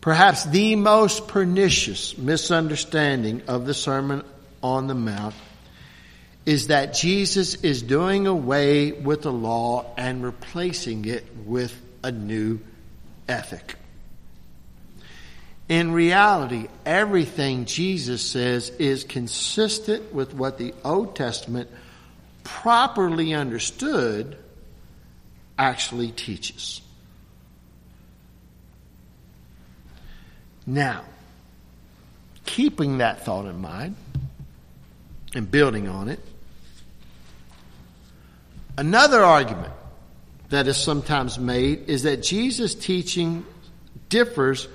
perhaps 0.00 0.44
the 0.44 0.76
most 0.76 1.28
pernicious 1.28 2.16
misunderstanding 2.16 3.42
of 3.48 3.66
the 3.66 3.74
Sermon 3.74 4.24
on 4.62 4.86
the 4.86 4.94
Mount 4.94 5.34
is 6.46 6.68
that 6.68 6.94
Jesus 6.94 7.56
is 7.56 7.82
doing 7.82 8.26
away 8.26 8.92
with 8.92 9.22
the 9.22 9.32
law 9.32 9.94
and 9.96 10.22
replacing 10.22 11.04
it 11.04 11.24
with 11.44 11.78
a 12.02 12.10
new 12.10 12.60
ethic. 13.28 13.76
In 15.68 15.92
reality, 15.92 16.66
everything 16.84 17.64
Jesus 17.66 18.22
says 18.22 18.70
is 18.70 19.04
consistent 19.04 20.12
with 20.12 20.34
what 20.34 20.58
the 20.58 20.74
Old 20.84 21.14
Testament, 21.14 21.70
properly 22.42 23.34
understood, 23.34 24.36
actually 25.56 26.10
teaches. 26.10 26.80
Now, 30.70 31.02
keeping 32.44 32.98
that 32.98 33.24
thought 33.24 33.46
in 33.46 33.60
mind 33.60 33.96
and 35.34 35.50
building 35.50 35.88
on 35.88 36.08
it, 36.08 36.20
another 38.78 39.20
argument 39.24 39.72
that 40.50 40.68
is 40.68 40.76
sometimes 40.76 41.40
made 41.40 41.88
is 41.88 42.04
that 42.04 42.22
Jesus' 42.22 42.76
teaching 42.76 43.44
differs 44.10 44.68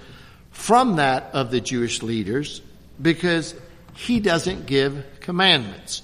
from 0.51 0.97
that 0.97 1.29
of 1.31 1.49
the 1.49 1.61
Jewish 1.61 2.03
leaders 2.03 2.61
because 3.01 3.55
he 3.93 4.19
doesn't 4.19 4.65
give 4.65 5.01
commandments. 5.21 6.01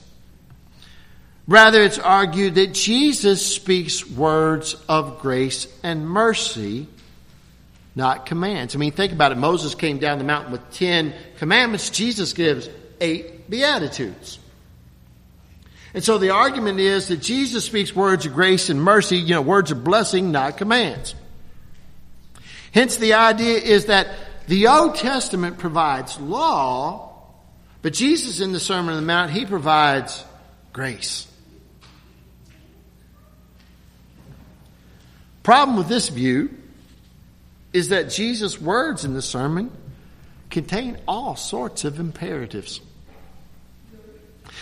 Rather, 1.50 1.81
it's 1.81 2.00
argued 2.00 2.55
that 2.55 2.74
Jesus 2.74 3.45
speaks 3.45 4.10
words 4.10 4.77
of 4.88 5.19
grace 5.19 5.67
and 5.83 6.07
mercy, 6.07 6.88
not 7.95 8.25
commands. 8.25 8.75
I 8.75 8.79
mean, 8.79 8.91
think 8.91 9.12
about 9.12 9.31
it. 9.31 9.38
Moses 9.38 9.75
came 9.75 9.98
down 9.98 10.17
the 10.17 10.24
mountain 10.24 10.51
with 10.51 10.71
ten 10.71 11.13
commandments. 11.38 11.89
Jesus 11.89 12.33
gives 12.33 12.69
eight 13.00 13.50
beatitudes. 13.50 14.39
And 15.93 16.03
so 16.03 16.17
the 16.17 16.29
argument 16.29 16.79
is 16.79 17.10
that 17.10 17.17
Jesus 17.17 17.65
speaks 17.65 17.93
words 17.93 18.25
of 18.25 18.33
grace 18.33 18.69
and 18.69 18.81
mercy, 18.81 19.17
you 19.17 19.36
know, 19.36 19.41
words 19.41 19.71
of 19.71 19.83
blessing, 19.83 20.31
not 20.31 20.55
commands. 20.55 21.15
Hence 22.74 22.95
the 22.95 23.15
idea 23.15 23.57
is 23.57 23.88
that 23.88 24.07
the 24.48 24.67
Old 24.67 24.95
Testament 24.95 25.57
provides 25.57 26.17
law, 26.19 27.13
but 27.81 27.91
Jesus 27.91 28.39
in 28.39 28.53
the 28.53 28.60
Sermon 28.60 28.95
on 28.95 29.01
the 29.01 29.05
Mount, 29.05 29.31
he 29.31 29.45
provides 29.45 30.24
grace. 30.71 31.27
Problem 35.43 35.77
with 35.77 35.89
this 35.89 36.07
view 36.07 36.55
is 37.73 37.89
that 37.89 38.09
Jesus' 38.09 38.59
words 38.59 39.05
in 39.05 39.13
the 39.13 39.21
sermon 39.21 39.71
contain 40.49 40.97
all 41.07 41.35
sorts 41.35 41.85
of 41.85 41.99
imperatives. 41.99 42.81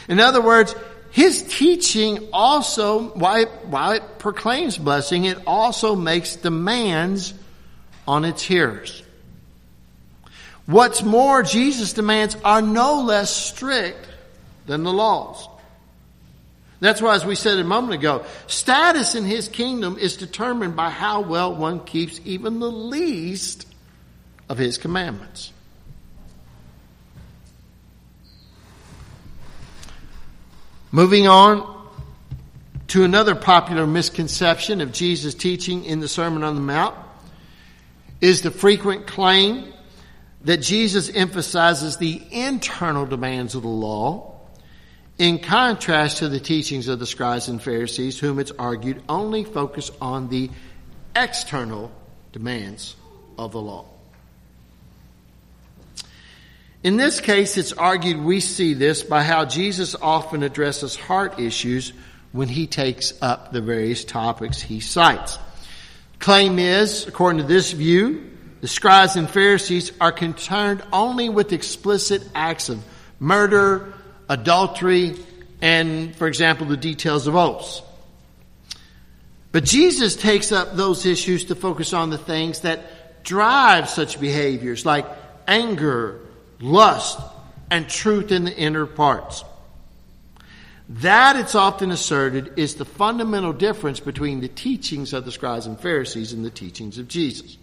In 0.07 0.19
other 0.19 0.41
words, 0.41 0.75
his 1.11 1.43
teaching 1.43 2.29
also, 2.31 3.09
while 3.09 3.41
it, 3.41 3.49
while 3.65 3.91
it 3.91 4.19
proclaims 4.19 4.77
blessing, 4.77 5.25
it 5.25 5.39
also 5.47 5.95
makes 5.95 6.35
demands 6.35 7.33
on 8.07 8.25
its 8.25 8.43
hearers. 8.43 9.03
What's 10.67 11.01
more, 11.01 11.41
Jesus' 11.41 11.93
demands 11.93 12.37
are 12.43 12.61
no 12.61 13.01
less 13.01 13.35
strict 13.35 14.07
than 14.67 14.83
the 14.83 14.93
laws. 14.93 15.47
That's 16.79 17.01
why, 17.01 17.15
as 17.15 17.25
we 17.25 17.35
said 17.35 17.59
a 17.59 17.63
moment 17.63 17.93
ago, 17.93 18.25
status 18.47 19.15
in 19.15 19.25
his 19.25 19.49
kingdom 19.49 19.97
is 19.97 20.15
determined 20.15 20.75
by 20.75 20.89
how 20.89 21.21
well 21.21 21.53
one 21.53 21.83
keeps 21.83 22.21
even 22.23 22.59
the 22.59 22.71
least 22.71 23.67
of 24.47 24.57
his 24.57 24.77
commandments. 24.77 25.51
Moving 30.91 31.27
on 31.27 31.77
to 32.87 33.03
another 33.03 33.35
popular 33.35 33.85
misconception 33.85 34.81
of 34.81 34.91
Jesus' 34.91 35.35
teaching 35.35 35.85
in 35.85 35.99
the 35.99 36.07
Sermon 36.07 36.43
on 36.43 36.55
the 36.55 36.61
Mount 36.61 36.95
is 38.21 38.41
the 38.41 38.51
frequent 38.51 39.05
claim 39.05 39.71
that 40.45 40.57
Jesus 40.57 41.09
emphasizes 41.13 41.97
the 41.97 42.21
internal 42.31 43.05
demands 43.05 43.53
of 43.53 43.61
the 43.61 43.67
law 43.67 44.28
in 45.19 45.37
contrast 45.37 46.17
to 46.17 46.29
the 46.29 46.39
teachings 46.39 46.87
of 46.87 46.97
the 46.97 47.05
scribes 47.05 47.49
and 47.49 47.61
Pharisees, 47.61 48.17
whom 48.17 48.39
it's 48.39 48.53
argued 48.57 49.03
only 49.09 49.43
focus 49.43 49.91
on 50.01 50.29
the 50.29 50.49
external 51.15 51.91
demands 52.31 52.95
of 53.37 53.51
the 53.51 53.59
law. 53.59 53.85
In 56.81 56.95
this 56.95 57.19
case, 57.19 57.57
it's 57.57 57.73
argued 57.73 58.21
we 58.21 58.39
see 58.39 58.73
this 58.73 59.03
by 59.03 59.21
how 59.23 59.43
Jesus 59.43 59.95
often 60.01 60.41
addresses 60.41 60.95
heart 60.95 61.37
issues 61.37 61.91
when 62.31 62.47
he 62.47 62.67
takes 62.67 63.13
up 63.21 63.51
the 63.51 63.59
various 63.59 64.05
topics 64.05 64.61
he 64.61 64.79
cites. 64.79 65.37
Claim 66.19 66.57
is, 66.59 67.05
according 67.05 67.41
to 67.41 67.47
this 67.47 67.73
view, 67.73 68.31
the 68.61 68.67
scribes 68.69 69.17
and 69.17 69.29
Pharisees 69.29 69.91
are 69.99 70.13
concerned 70.13 70.81
only 70.93 71.27
with 71.27 71.51
explicit 71.51 72.23
acts 72.33 72.69
of 72.69 72.81
murder, 73.19 73.93
adultery, 74.29 75.15
and, 75.61 76.15
for 76.15 76.27
example, 76.27 76.67
the 76.67 76.77
details 76.77 77.27
of 77.27 77.35
oaths. 77.35 77.81
But 79.51 79.65
Jesus 79.65 80.15
takes 80.15 80.51
up 80.51 80.75
those 80.75 81.05
issues 81.05 81.45
to 81.45 81.55
focus 81.55 81.91
on 81.91 82.11
the 82.11 82.17
things 82.17 82.61
that 82.61 83.23
drive 83.23 83.89
such 83.89 84.19
behaviors 84.19 84.85
like 84.85 85.05
anger, 85.47 86.21
lust, 86.59 87.19
and 87.71 87.89
truth 87.89 88.31
in 88.31 88.45
the 88.45 88.55
inner 88.55 88.85
parts. 88.85 89.43
That, 90.89 91.35
it's 91.35 91.53
often 91.53 91.91
asserted, 91.91 92.53
is 92.57 92.75
the 92.75 92.85
fundamental 92.85 93.53
difference 93.53 93.99
between 93.99 94.39
the 94.39 94.47
teachings 94.47 95.13
of 95.13 95.25
the 95.25 95.31
scribes 95.31 95.67
and 95.67 95.79
Pharisees 95.79 96.33
and 96.33 96.43
the 96.43 96.49
teachings 96.49 96.97
of 96.97 97.07
Jesus. 97.07 97.57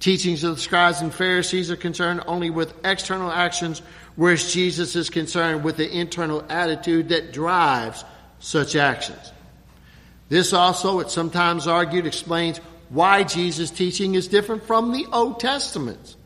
Teachings 0.00 0.44
of 0.44 0.56
the 0.56 0.60
scribes 0.60 1.00
and 1.00 1.14
Pharisees 1.14 1.70
are 1.70 1.76
concerned 1.76 2.22
only 2.26 2.50
with 2.50 2.74
external 2.84 3.30
actions, 3.30 3.80
whereas 4.16 4.52
Jesus 4.52 4.96
is 4.96 5.10
concerned 5.10 5.64
with 5.64 5.76
the 5.76 5.90
internal 5.90 6.44
attitude 6.48 7.10
that 7.10 7.32
drives 7.32 8.04
such 8.40 8.76
actions. 8.76 9.32
This 10.28 10.52
also, 10.52 11.00
it's 11.00 11.12
sometimes 11.12 11.66
argued, 11.66 12.06
explains 12.06 12.58
why 12.88 13.22
Jesus' 13.22 13.70
teaching 13.70 14.14
is 14.14 14.28
different 14.28 14.64
from 14.64 14.92
the 14.92 15.06
Old 15.12 15.40
Testament. 15.40 16.16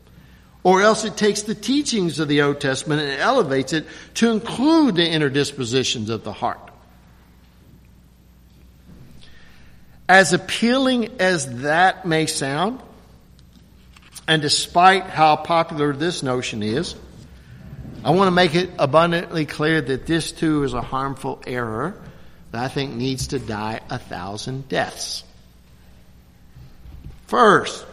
Or 0.63 0.81
else 0.81 1.05
it 1.05 1.15
takes 1.15 1.43
the 1.43 1.55
teachings 1.55 2.19
of 2.19 2.27
the 2.27 2.41
Old 2.41 2.59
Testament 2.59 3.01
and 3.01 3.21
elevates 3.21 3.71
it 3.73 3.85
to 4.15 4.31
include 4.31 4.95
the 4.95 5.07
inner 5.07 5.29
dispositions 5.29 6.09
of 6.09 6.23
the 6.23 6.33
heart. 6.33 6.59
As 10.09 10.33
appealing 10.33 11.19
as 11.19 11.61
that 11.61 12.05
may 12.05 12.25
sound, 12.25 12.81
and 14.27 14.41
despite 14.41 15.03
how 15.03 15.37
popular 15.37 15.93
this 15.93 16.23
notion 16.23 16.63
is, 16.63 16.95
I 18.03 18.11
want 18.11 18.27
to 18.27 18.31
make 18.31 18.55
it 18.55 18.69
abundantly 18.79 19.45
clear 19.45 19.81
that 19.81 20.05
this 20.05 20.31
too 20.31 20.63
is 20.63 20.73
a 20.73 20.81
harmful 20.81 21.41
error 21.45 21.99
that 22.51 22.63
I 22.63 22.67
think 22.67 22.93
needs 22.93 23.27
to 23.27 23.39
die 23.39 23.81
a 23.89 23.99
thousand 23.99 24.69
deaths. 24.69 25.23
First, 27.27 27.85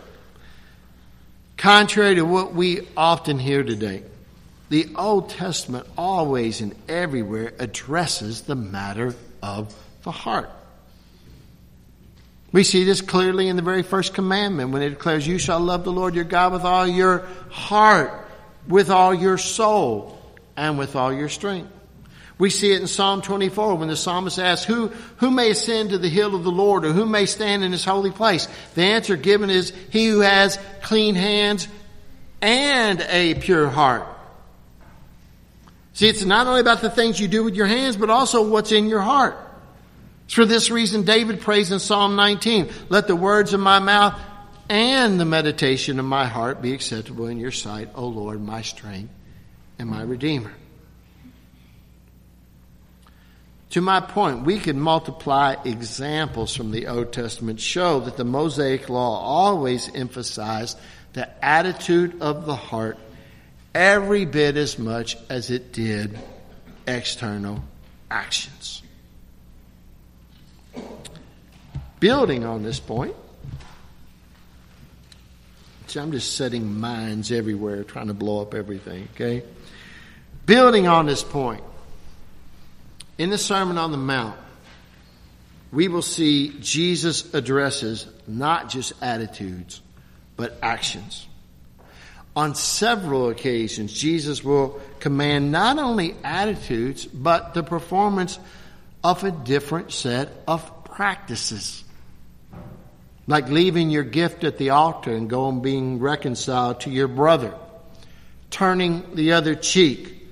Contrary 1.56 2.16
to 2.16 2.24
what 2.26 2.54
we 2.54 2.86
often 2.96 3.38
hear 3.38 3.62
today, 3.62 4.02
the 4.68 4.88
Old 4.96 5.30
Testament 5.30 5.86
always 5.96 6.60
and 6.60 6.74
everywhere 6.88 7.52
addresses 7.58 8.42
the 8.42 8.54
matter 8.54 9.14
of 9.42 9.74
the 10.02 10.10
heart. 10.10 10.50
We 12.52 12.64
see 12.64 12.84
this 12.84 13.00
clearly 13.00 13.48
in 13.48 13.56
the 13.56 13.62
very 13.62 13.82
first 13.82 14.14
commandment 14.14 14.70
when 14.70 14.82
it 14.82 14.90
declares, 14.90 15.26
You 15.26 15.38
shall 15.38 15.60
love 15.60 15.84
the 15.84 15.92
Lord 15.92 16.14
your 16.14 16.24
God 16.24 16.52
with 16.52 16.64
all 16.64 16.86
your 16.86 17.26
heart, 17.50 18.23
with 18.68 18.90
all 18.90 19.14
your 19.14 19.38
soul, 19.38 20.18
and 20.56 20.78
with 20.78 20.96
all 20.96 21.12
your 21.12 21.28
strength. 21.28 21.70
We 22.36 22.50
see 22.50 22.72
it 22.72 22.80
in 22.80 22.88
Psalm 22.88 23.22
24 23.22 23.76
when 23.76 23.88
the 23.88 23.96
psalmist 23.96 24.38
asks, 24.38 24.64
who, 24.64 24.88
who 25.18 25.30
may 25.30 25.50
ascend 25.50 25.90
to 25.90 25.98
the 25.98 26.08
hill 26.08 26.34
of 26.34 26.42
the 26.42 26.50
Lord 26.50 26.84
or 26.84 26.92
who 26.92 27.06
may 27.06 27.26
stand 27.26 27.62
in 27.62 27.70
his 27.70 27.84
holy 27.84 28.10
place? 28.10 28.48
The 28.74 28.82
answer 28.82 29.16
given 29.16 29.50
is, 29.50 29.72
he 29.90 30.08
who 30.08 30.20
has 30.20 30.58
clean 30.82 31.14
hands 31.14 31.68
and 32.42 33.00
a 33.02 33.34
pure 33.34 33.68
heart. 33.68 34.06
See, 35.92 36.08
it's 36.08 36.24
not 36.24 36.48
only 36.48 36.60
about 36.60 36.80
the 36.80 36.90
things 36.90 37.20
you 37.20 37.28
do 37.28 37.44
with 37.44 37.54
your 37.54 37.66
hands, 37.66 37.96
but 37.96 38.10
also 38.10 38.48
what's 38.48 38.72
in 38.72 38.88
your 38.88 39.00
heart. 39.00 39.36
It's 40.24 40.34
for 40.34 40.44
this 40.44 40.70
reason 40.70 41.04
David 41.04 41.40
prays 41.40 41.70
in 41.70 41.78
Psalm 41.78 42.16
19, 42.16 42.68
let 42.88 43.06
the 43.06 43.14
words 43.14 43.54
of 43.54 43.60
my 43.60 43.78
mouth 43.78 44.20
and 44.68 45.20
the 45.20 45.24
meditation 45.24 45.98
of 45.98 46.04
my 46.04 46.26
heart 46.26 46.62
be 46.62 46.72
acceptable 46.72 47.26
in 47.26 47.38
your 47.38 47.50
sight, 47.50 47.90
O 47.94 48.06
Lord, 48.06 48.40
my 48.40 48.62
strength 48.62 49.12
and 49.78 49.88
my 49.88 50.02
redeemer. 50.02 50.52
To 53.70 53.80
my 53.80 54.00
point, 54.00 54.44
we 54.44 54.60
can 54.60 54.78
multiply 54.78 55.56
examples 55.64 56.54
from 56.54 56.70
the 56.70 56.86
Old 56.86 57.12
Testament 57.12 57.60
show 57.60 58.00
that 58.00 58.16
the 58.16 58.24
Mosaic 58.24 58.88
Law 58.88 59.18
always 59.18 59.92
emphasized 59.92 60.78
the 61.12 61.28
attitude 61.44 62.22
of 62.22 62.46
the 62.46 62.54
heart 62.54 62.98
every 63.74 64.26
bit 64.26 64.56
as 64.56 64.78
much 64.78 65.16
as 65.28 65.50
it 65.50 65.72
did 65.72 66.16
external 66.86 67.64
actions. 68.10 68.82
Building 71.98 72.44
on 72.44 72.62
this 72.62 72.78
point, 72.78 73.16
see, 75.94 76.00
I'm 76.00 76.12
just 76.12 76.36
setting 76.36 76.80
mines 76.80 77.30
everywhere, 77.30 77.84
trying 77.84 78.08
to 78.08 78.14
blow 78.14 78.42
up 78.42 78.54
everything, 78.54 79.08
okay? 79.14 79.44
Building 80.44 80.88
on 80.88 81.06
this 81.06 81.22
point, 81.22 81.62
in 83.16 83.30
the 83.30 83.38
Sermon 83.38 83.78
on 83.78 83.92
the 83.92 83.96
Mount, 83.96 84.36
we 85.72 85.88
will 85.88 86.02
see 86.02 86.56
Jesus 86.60 87.32
addresses 87.32 88.06
not 88.26 88.68
just 88.68 88.92
attitudes, 89.02 89.80
but 90.36 90.58
actions. 90.62 91.26
On 92.36 92.56
several 92.56 93.30
occasions, 93.30 93.92
Jesus 93.92 94.42
will 94.42 94.80
command 94.98 95.52
not 95.52 95.78
only 95.78 96.16
attitudes, 96.24 97.06
but 97.06 97.54
the 97.54 97.62
performance 97.62 98.38
of 99.04 99.22
a 99.22 99.30
different 99.30 99.92
set 99.92 100.28
of 100.48 100.84
practices. 100.84 101.83
Like 103.26 103.48
leaving 103.48 103.90
your 103.90 104.04
gift 104.04 104.44
at 104.44 104.58
the 104.58 104.70
altar 104.70 105.14
and 105.14 105.30
going 105.30 105.62
being 105.62 105.98
reconciled 105.98 106.80
to 106.80 106.90
your 106.90 107.08
brother, 107.08 107.54
turning 108.50 109.14
the 109.14 109.32
other 109.32 109.54
cheek, 109.54 110.28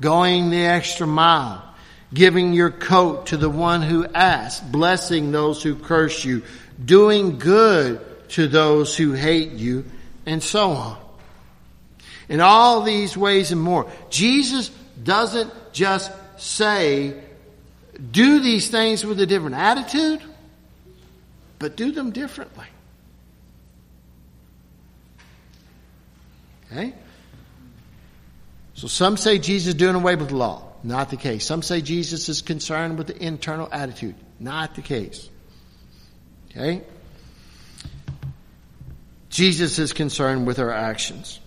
going 0.00 0.50
the 0.50 0.64
extra 0.64 1.06
mile, 1.06 1.62
giving 2.12 2.52
your 2.52 2.70
coat 2.70 3.26
to 3.26 3.36
the 3.36 3.50
one 3.50 3.82
who 3.82 4.06
asks, 4.06 4.64
blessing 4.66 5.30
those 5.30 5.62
who 5.62 5.74
curse 5.74 6.24
you, 6.24 6.42
doing 6.82 7.38
good 7.38 8.00
to 8.30 8.48
those 8.48 8.96
who 8.96 9.12
hate 9.12 9.52
you, 9.52 9.84
and 10.24 10.42
so 10.42 10.70
on. 10.70 10.98
In 12.28 12.40
all 12.40 12.82
these 12.82 13.16
ways 13.16 13.52
and 13.52 13.60
more, 13.60 13.90
Jesus 14.08 14.70
doesn't 15.02 15.52
just 15.72 16.10
say, 16.38 17.14
do 18.10 18.40
these 18.40 18.68
things 18.68 19.04
with 19.04 19.20
a 19.20 19.26
different 19.26 19.56
attitude, 19.56 20.22
but 21.62 21.76
do 21.76 21.92
them 21.92 22.10
differently. 22.10 22.66
Okay? 26.70 26.92
So 28.74 28.88
some 28.88 29.16
say 29.16 29.38
Jesus 29.38 29.68
is 29.68 29.74
doing 29.74 29.94
away 29.94 30.16
with 30.16 30.30
the 30.30 30.36
law. 30.36 30.64
Not 30.82 31.10
the 31.10 31.16
case. 31.16 31.46
Some 31.46 31.62
say 31.62 31.80
Jesus 31.80 32.28
is 32.28 32.42
concerned 32.42 32.98
with 32.98 33.06
the 33.06 33.16
internal 33.16 33.68
attitude. 33.70 34.16
Not 34.40 34.74
the 34.74 34.82
case. 34.82 35.30
Okay? 36.50 36.82
Jesus 39.30 39.78
is 39.78 39.92
concerned 39.92 40.46
with 40.46 40.58
our 40.58 40.72
actions. 40.72 41.38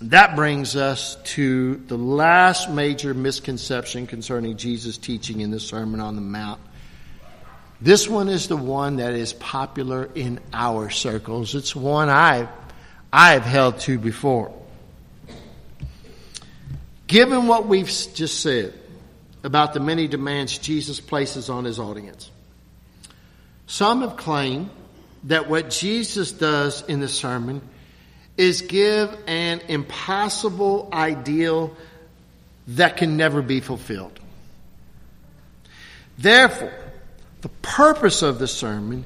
That 0.00 0.34
brings 0.34 0.74
us 0.74 1.16
to 1.34 1.76
the 1.76 1.98
last 1.98 2.70
major 2.70 3.12
misconception 3.12 4.06
concerning 4.06 4.56
Jesus' 4.56 4.96
teaching 4.96 5.42
in 5.42 5.50
the 5.50 5.60
Sermon 5.60 6.00
on 6.00 6.16
the 6.16 6.22
Mount. 6.22 6.60
This 7.82 8.08
one 8.08 8.28
is 8.28 8.46
the 8.46 8.56
one 8.56 8.96
that 8.96 9.12
is 9.14 9.32
popular 9.32 10.08
in 10.14 10.38
our 10.52 10.88
circles. 10.88 11.56
It's 11.56 11.74
one 11.74 12.08
I've, 12.08 12.48
I've 13.12 13.42
held 13.42 13.80
to 13.80 13.98
before. 13.98 14.54
Given 17.08 17.48
what 17.48 17.66
we've 17.66 17.88
just 17.88 18.40
said 18.40 18.72
about 19.42 19.74
the 19.74 19.80
many 19.80 20.06
demands 20.06 20.58
Jesus 20.58 21.00
places 21.00 21.50
on 21.50 21.64
his 21.64 21.80
audience, 21.80 22.30
some 23.66 24.02
have 24.02 24.16
claimed 24.16 24.70
that 25.24 25.50
what 25.50 25.68
Jesus 25.68 26.30
does 26.30 26.82
in 26.82 27.00
the 27.00 27.08
sermon 27.08 27.60
is 28.36 28.62
give 28.62 29.12
an 29.26 29.60
impossible 29.66 30.88
ideal 30.92 31.76
that 32.68 32.96
can 32.96 33.16
never 33.16 33.42
be 33.42 33.58
fulfilled. 33.58 34.20
Therefore, 36.16 36.72
the 37.42 37.48
purpose 37.60 38.22
of 38.22 38.38
the 38.38 38.48
sermon 38.48 39.04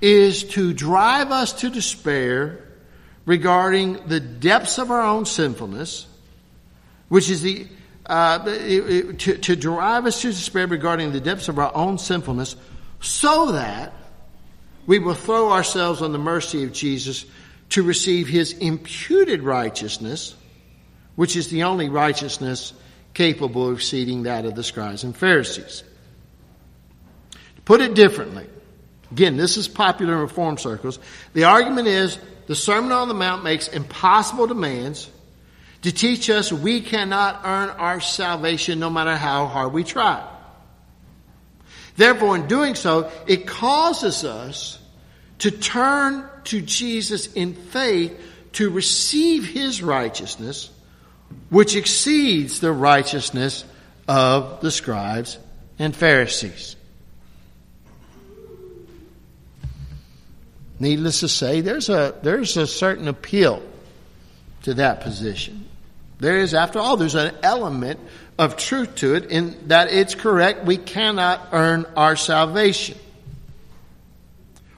is 0.00 0.44
to 0.44 0.72
drive 0.72 1.30
us 1.30 1.52
to 1.52 1.70
despair 1.70 2.64
regarding 3.26 4.06
the 4.08 4.20
depths 4.20 4.78
of 4.78 4.90
our 4.90 5.02
own 5.02 5.26
sinfulness, 5.26 6.06
which 7.08 7.30
is 7.30 7.42
the 7.42 7.66
uh, 8.06 8.38
to, 8.44 9.36
to 9.36 9.56
drive 9.56 10.06
us 10.06 10.22
to 10.22 10.28
despair 10.28 10.66
regarding 10.66 11.12
the 11.12 11.20
depths 11.20 11.48
of 11.48 11.58
our 11.58 11.74
own 11.74 11.98
sinfulness, 11.98 12.56
so 13.00 13.52
that 13.52 13.92
we 14.86 14.98
will 14.98 15.14
throw 15.14 15.50
ourselves 15.50 16.02
on 16.02 16.12
the 16.12 16.18
mercy 16.18 16.62
of 16.64 16.72
Jesus 16.72 17.26
to 17.70 17.82
receive 17.82 18.28
his 18.28 18.52
imputed 18.52 19.42
righteousness, 19.42 20.36
which 21.16 21.36
is 21.36 21.48
the 21.48 21.64
only 21.64 21.88
righteousness 21.88 22.72
capable 23.12 23.68
of 23.68 23.78
exceeding 23.78 24.22
that 24.22 24.44
of 24.44 24.54
the 24.54 24.62
scribes 24.62 25.02
and 25.02 25.16
Pharisees. 25.16 25.82
Put 27.66 27.82
it 27.82 27.94
differently, 27.94 28.46
again, 29.10 29.36
this 29.36 29.58
is 29.58 29.68
popular 29.68 30.14
in 30.14 30.20
reform 30.20 30.56
circles. 30.56 30.98
The 31.34 31.44
argument 31.44 31.88
is 31.88 32.18
the 32.46 32.54
Sermon 32.54 32.92
on 32.92 33.08
the 33.08 33.14
Mount 33.14 33.44
makes 33.44 33.68
impossible 33.68 34.46
demands 34.46 35.10
to 35.82 35.92
teach 35.92 36.30
us 36.30 36.52
we 36.52 36.80
cannot 36.80 37.40
earn 37.44 37.70
our 37.70 38.00
salvation 38.00 38.78
no 38.78 38.88
matter 38.88 39.16
how 39.16 39.46
hard 39.46 39.72
we 39.72 39.84
try. 39.84 40.26
Therefore, 41.96 42.36
in 42.36 42.46
doing 42.46 42.76
so, 42.76 43.10
it 43.26 43.46
causes 43.46 44.24
us 44.24 44.78
to 45.38 45.50
turn 45.50 46.28
to 46.44 46.60
Jesus 46.60 47.32
in 47.32 47.54
faith 47.54 48.18
to 48.52 48.70
receive 48.70 49.46
his 49.46 49.82
righteousness, 49.82 50.70
which 51.50 51.74
exceeds 51.74 52.60
the 52.60 52.72
righteousness 52.72 53.64
of 54.06 54.60
the 54.60 54.70
scribes 54.70 55.38
and 55.78 55.94
Pharisees. 55.96 56.76
Needless 60.78 61.20
to 61.20 61.28
say, 61.28 61.62
there's 61.62 61.88
a, 61.88 62.14
there's 62.22 62.56
a 62.56 62.66
certain 62.66 63.08
appeal 63.08 63.62
to 64.62 64.74
that 64.74 65.00
position. 65.00 65.66
There 66.18 66.38
is, 66.38 66.54
after 66.54 66.78
all, 66.78 66.96
there's 66.96 67.14
an 67.14 67.34
element 67.42 68.00
of 68.38 68.56
truth 68.56 68.96
to 68.96 69.14
it 69.14 69.26
in 69.26 69.68
that 69.68 69.90
it's 69.90 70.14
correct. 70.14 70.64
We 70.64 70.76
cannot 70.76 71.48
earn 71.52 71.86
our 71.96 72.16
salvation. 72.16 72.98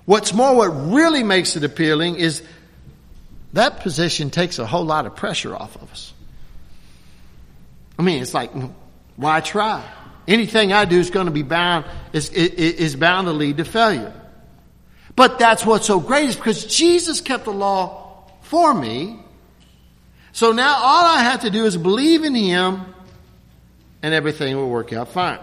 What's 0.04 0.32
more, 0.32 0.54
what 0.54 0.68
really 0.68 1.22
makes 1.22 1.56
it 1.56 1.64
appealing 1.64 2.16
is 2.16 2.42
that 3.52 3.80
position 3.80 4.30
takes 4.30 4.58
a 4.58 4.66
whole 4.66 4.84
lot 4.84 5.06
of 5.06 5.16
pressure 5.16 5.54
off 5.54 5.76
of 5.76 5.90
us. 5.90 6.12
I 7.98 8.02
mean, 8.02 8.22
it's 8.22 8.34
like, 8.34 8.52
why 9.16 9.40
try? 9.40 9.84
Anything 10.28 10.72
I 10.72 10.84
do 10.84 10.98
is 10.98 11.10
going 11.10 11.26
to 11.26 11.32
be 11.32 11.42
bound, 11.42 11.84
is, 12.12 12.30
is 12.30 12.94
bound 12.94 13.26
to 13.26 13.32
lead 13.32 13.56
to 13.56 13.64
failure. 13.64 14.12
But 15.18 15.40
that's 15.40 15.66
what's 15.66 15.84
so 15.84 15.98
great 15.98 16.28
is 16.28 16.36
because 16.36 16.64
Jesus 16.64 17.20
kept 17.20 17.44
the 17.44 17.52
law 17.52 18.22
for 18.42 18.72
me. 18.72 19.18
So 20.30 20.52
now 20.52 20.76
all 20.76 21.06
I 21.06 21.24
have 21.24 21.40
to 21.40 21.50
do 21.50 21.64
is 21.64 21.76
believe 21.76 22.22
in 22.22 22.36
Him 22.36 22.94
and 24.00 24.14
everything 24.14 24.54
will 24.54 24.70
work 24.70 24.92
out 24.92 25.08
fine. 25.08 25.40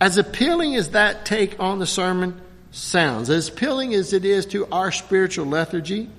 As 0.00 0.18
appealing 0.18 0.74
as 0.74 0.90
that 0.90 1.24
take 1.24 1.60
on 1.60 1.78
the 1.78 1.86
sermon 1.86 2.40
sounds, 2.72 3.30
as 3.30 3.50
appealing 3.50 3.94
as 3.94 4.12
it 4.12 4.24
is 4.24 4.44
to 4.46 4.66
our 4.72 4.90
spiritual 4.90 5.46
lethargy, 5.46 6.10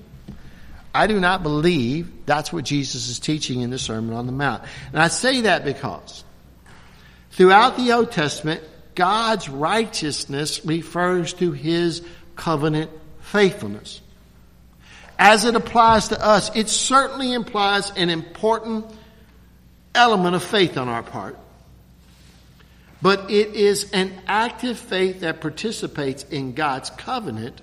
I 0.94 1.06
do 1.06 1.20
not 1.20 1.42
believe 1.42 2.24
that's 2.24 2.50
what 2.50 2.64
Jesus 2.64 3.10
is 3.10 3.18
teaching 3.20 3.60
in 3.60 3.68
the 3.68 3.78
Sermon 3.78 4.16
on 4.16 4.24
the 4.24 4.32
Mount. 4.32 4.62
And 4.90 5.02
I 5.02 5.08
say 5.08 5.42
that 5.42 5.66
because 5.66 6.24
throughout 7.32 7.76
the 7.76 7.92
Old 7.92 8.10
Testament, 8.10 8.62
God's 9.00 9.48
righteousness 9.48 10.62
refers 10.66 11.32
to 11.32 11.52
His 11.52 12.02
covenant 12.36 12.90
faithfulness. 13.20 14.02
As 15.18 15.46
it 15.46 15.56
applies 15.56 16.08
to 16.08 16.22
us, 16.22 16.54
it 16.54 16.68
certainly 16.68 17.32
implies 17.32 17.92
an 17.92 18.10
important 18.10 18.84
element 19.94 20.36
of 20.36 20.44
faith 20.44 20.76
on 20.76 20.90
our 20.90 21.02
part. 21.02 21.38
But 23.00 23.30
it 23.30 23.54
is 23.54 23.90
an 23.92 24.12
active 24.26 24.78
faith 24.78 25.20
that 25.20 25.40
participates 25.40 26.24
in 26.24 26.52
God's 26.52 26.90
covenant 26.90 27.58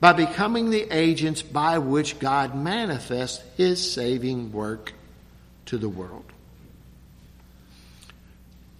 by 0.00 0.14
becoming 0.14 0.70
the 0.70 0.96
agents 0.96 1.42
by 1.42 1.76
which 1.76 2.18
God 2.18 2.54
manifests 2.54 3.44
His 3.58 3.92
saving 3.92 4.50
work 4.50 4.94
to 5.66 5.76
the 5.76 5.90
world. 5.90 6.24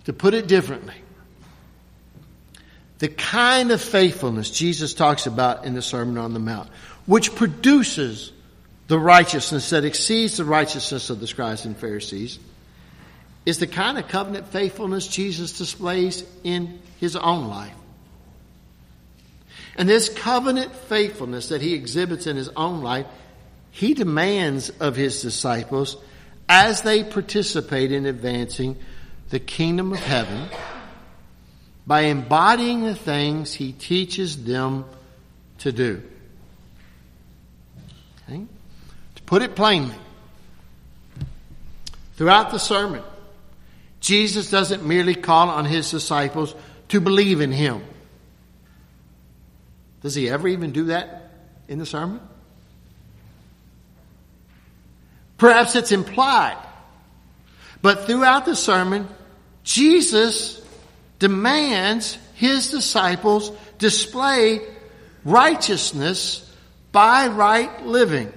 To 0.05 0.15
put 0.15 0.33
it 0.33 0.47
differently, 0.47 0.95
the 2.99 3.09
kind 3.09 3.71
of 3.71 3.83
faithfulness 3.83 4.51
Jesus 4.51 4.95
talks 4.95 5.27
about 5.27 5.65
in 5.65 5.75
the 5.75 5.83
Sermon 5.83 6.17
on 6.19 6.33
the 6.33 6.41
Mount, 6.41 6.69
which 7.05 7.35
produces 7.35 8.33
the 8.89 8.99
righteousness 8.99 9.71
that 9.71 9.85
exceeds 9.85 10.37
the 10.37 10.45
righteousness 10.45 11.11
of 11.11 11.21
the 11.21 11.27
scribes 11.27 11.65
and 11.65 11.77
Pharisees, 11.77 12.39
is 13.45 13.59
the 13.59 13.67
kind 13.67 13.99
of 13.99 14.09
covenant 14.09 14.47
faithfulness 14.49 15.07
Jesus 15.07 15.59
displays 15.59 16.25
in 16.43 16.81
his 16.99 17.17
own 17.17 17.49
life. 17.49 17.75
And 19.77 19.89
this 19.89 20.09
covenant 20.09 20.75
faithfulness 20.75 21.51
that 21.51 21.61
he 21.61 21.75
exhibits 21.75 22.27
in 22.27 22.37
his 22.37 22.49
own 22.57 22.83
life, 22.83 23.07
he 23.71 23.93
demands 23.93 24.71
of 24.81 24.97
his 24.97 25.21
disciples 25.21 25.97
as 26.49 26.83
they 26.83 27.05
participate 27.05 27.93
in 27.93 28.07
advancing 28.07 28.77
the 29.29 29.41
kingdom 29.41 29.93
of 29.93 29.99
heaven 29.99 30.49
by 31.87 32.03
embodying 32.03 32.83
the 32.83 32.95
things 32.95 33.55
he 33.55 33.73
teaches 33.73 34.45
them 34.45 34.85
to 35.59 35.73
do. 35.73 36.03
Okay? 38.29 38.45
To 39.15 39.23
put 39.23 39.43
it 39.43 39.55
plainly, 39.55 39.95
throughout 42.17 42.51
the 42.51 42.59
sermon, 42.59 43.03
Jesus 44.01 44.51
doesn't 44.51 44.85
merely 44.85 45.15
call 45.15 45.49
on 45.49 45.65
his 45.65 45.91
disciples 45.91 46.55
to 46.89 47.01
believe 47.01 47.41
in 47.41 47.53
him. 47.53 47.83
Does 50.03 50.15
he 50.15 50.29
ever 50.29 50.49
even 50.49 50.73
do 50.73 50.85
that 50.85 51.31
in 51.69 51.79
the 51.79 51.87
sermon? 51.87 52.21
Perhaps 55.39 55.77
it's 55.77 55.93
implied. 55.93 56.57
But 57.83 58.07
throughout 58.07 58.47
the 58.47 58.57
sermon, 58.57 59.09
Jesus 59.63 60.61
demands 61.19 62.19
his 62.35 62.71
disciples 62.71 63.51
display 63.79 64.61
righteousness 65.25 66.43
by 66.93 67.29
right 67.29 67.85
living. 67.85 68.33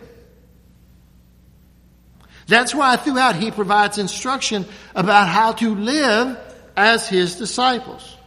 That's 2.48 2.74
why 2.74 2.96
throughout 2.96 3.36
he 3.36 3.52
provides 3.52 3.98
instruction 3.98 4.66
about 4.96 5.28
how 5.28 5.52
to 5.54 5.76
live 5.76 6.38
as 6.76 7.08
his 7.08 7.36
disciples. 7.36 8.18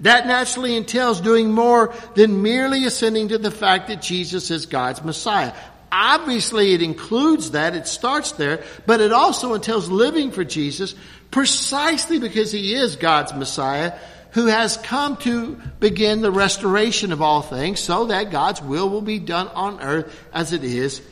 That 0.00 0.26
naturally 0.26 0.76
entails 0.76 1.20
doing 1.20 1.52
more 1.52 1.92
than 2.14 2.42
merely 2.42 2.84
ascending 2.84 3.28
to 3.28 3.38
the 3.38 3.50
fact 3.50 3.88
that 3.88 4.00
Jesus 4.00 4.50
is 4.50 4.66
God's 4.66 5.02
Messiah. 5.04 5.52
Obviously, 5.90 6.72
it 6.72 6.82
includes 6.82 7.52
that. 7.52 7.74
It 7.74 7.86
starts 7.86 8.32
there, 8.32 8.62
but 8.86 9.00
it 9.00 9.12
also 9.12 9.54
entails 9.54 9.88
living 9.88 10.30
for 10.30 10.44
Jesus 10.44 10.94
precisely 11.30 12.18
because 12.18 12.52
he 12.52 12.74
is 12.74 12.96
God's 12.96 13.34
Messiah 13.34 13.98
who 14.32 14.46
has 14.46 14.76
come 14.76 15.16
to 15.18 15.60
begin 15.80 16.20
the 16.20 16.30
restoration 16.30 17.12
of 17.12 17.22
all 17.22 17.42
things 17.42 17.80
so 17.80 18.06
that 18.06 18.30
God's 18.30 18.60
will 18.62 18.88
will 18.88 19.02
be 19.02 19.18
done 19.18 19.48
on 19.48 19.80
earth 19.80 20.14
as 20.32 20.52
it 20.52 20.64
is 20.64 21.02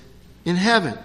in 0.45 0.57
heaven. 0.57 0.97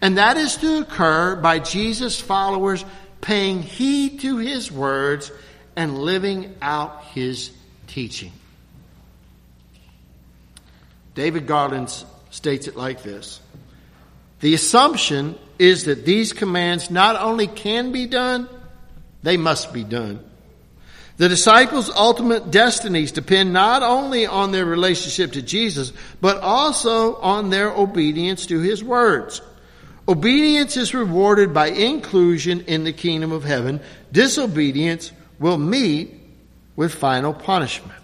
And 0.00 0.18
that 0.18 0.36
is 0.36 0.56
to 0.58 0.80
occur 0.80 1.36
by 1.36 1.58
Jesus' 1.58 2.20
followers 2.20 2.84
paying 3.20 3.62
heed 3.62 4.20
to 4.20 4.38
his 4.38 4.70
words 4.70 5.30
and 5.76 5.98
living 5.98 6.54
out 6.62 7.04
his 7.04 7.50
teaching. 7.86 8.32
David 11.14 11.46
Garland 11.46 11.92
states 12.30 12.68
it 12.68 12.76
like 12.76 13.02
this. 13.02 13.40
The 14.40 14.54
assumption 14.54 15.36
is 15.58 15.84
that 15.84 16.04
these 16.04 16.32
commands 16.32 16.90
not 16.90 17.16
only 17.20 17.46
can 17.46 17.92
be 17.92 18.06
done, 18.06 18.48
they 19.22 19.36
must 19.36 19.72
be 19.72 19.84
done. 19.84 20.24
The 21.16 21.28
disciples' 21.28 21.90
ultimate 21.90 22.52
destinies 22.52 23.10
depend 23.10 23.52
not 23.52 23.82
only 23.82 24.26
on 24.26 24.52
their 24.52 24.64
relationship 24.64 25.32
to 25.32 25.42
Jesus, 25.42 25.92
but 26.20 26.40
also 26.40 27.16
on 27.16 27.50
their 27.50 27.70
obedience 27.72 28.46
to 28.46 28.60
His 28.60 28.84
words. 28.84 29.42
Obedience 30.06 30.76
is 30.76 30.94
rewarded 30.94 31.52
by 31.52 31.66
inclusion 31.66 32.60
in 32.62 32.84
the 32.84 32.92
kingdom 32.92 33.32
of 33.32 33.42
heaven. 33.42 33.80
Disobedience 34.12 35.12
will 35.40 35.58
meet 35.58 36.14
with 36.76 36.94
final 36.94 37.34
punishment. 37.34 37.97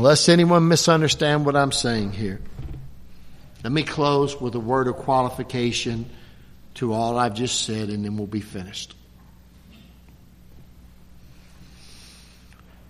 Unless 0.00 0.30
anyone 0.30 0.66
misunderstand 0.66 1.44
what 1.44 1.54
I'm 1.54 1.72
saying 1.72 2.12
here. 2.12 2.40
Let 3.62 3.70
me 3.70 3.82
close 3.82 4.40
with 4.40 4.54
a 4.54 4.58
word 4.58 4.88
of 4.88 4.96
qualification 4.96 6.08
to 6.76 6.94
all 6.94 7.18
I've 7.18 7.34
just 7.34 7.66
said, 7.66 7.90
and 7.90 8.02
then 8.02 8.16
we'll 8.16 8.26
be 8.26 8.40
finished. 8.40 8.94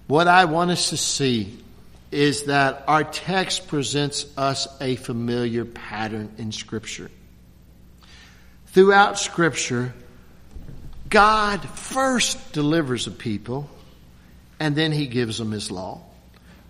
What 0.07 0.29
I 0.29 0.45
want 0.45 0.71
us 0.71 0.91
to 0.91 0.97
see 0.97 1.59
is 2.13 2.45
that 2.45 2.85
our 2.87 3.03
text 3.03 3.67
presents 3.67 4.25
us 4.39 4.69
a 4.81 4.95
familiar 4.95 5.65
pattern 5.65 6.33
in 6.39 6.53
Scripture. 6.53 7.11
Throughout 8.67 9.19
Scripture, 9.19 9.95
God 11.09 11.69
first 11.71 12.53
delivers 12.53 13.09
a 13.09 13.11
people, 13.11 13.69
and 14.61 14.77
then 14.77 14.93
He 14.93 15.09
gives 15.09 15.39
them 15.39 15.51
His 15.51 15.73
law. 15.73 16.03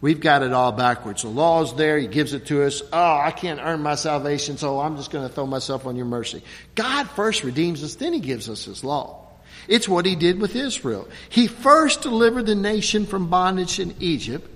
We've 0.01 0.21
got 0.21 0.43
it 0.43 0.53
all 0.53 0.73
backwards. 0.73 1.23
The 1.23 1.29
law 1.29 1.63
is 1.63 1.75
there. 1.75 1.99
He 1.99 2.07
gives 2.07 2.33
it 2.33 2.47
to 2.47 2.63
us. 2.63 2.83
Oh, 2.91 3.19
I 3.19 3.31
can't 3.33 3.61
earn 3.63 3.83
my 3.83 3.97
salvation, 3.97 4.57
so 4.57 4.81
I'm 4.81 4.97
just 4.97 5.11
going 5.11 5.29
to 5.29 5.35
throw 5.35 5.47
myself 5.47 5.85
on 5.87 5.97
your 5.97 6.07
mercy. 6.07 6.43
God 6.75 7.09
first 7.11 7.45
redeems 7.45 7.85
us, 7.85 7.97
then 7.97 8.15
he 8.15 8.21
gives 8.21 8.49
us 8.49 8.65
his 8.65 8.83
law. 8.83 9.27
It's 9.69 9.89
what 9.89 10.07
he 10.07 10.17
did 10.17 10.41
with 10.41 10.57
Israel. 10.57 11.07
He 11.29 11.47
first 11.47 12.01
delivered 12.01 12.47
the 12.47 12.55
nation 12.55 13.05
from 13.05 13.29
bondage 13.29 13.79
in 13.79 13.95
Egypt. 14.01 14.49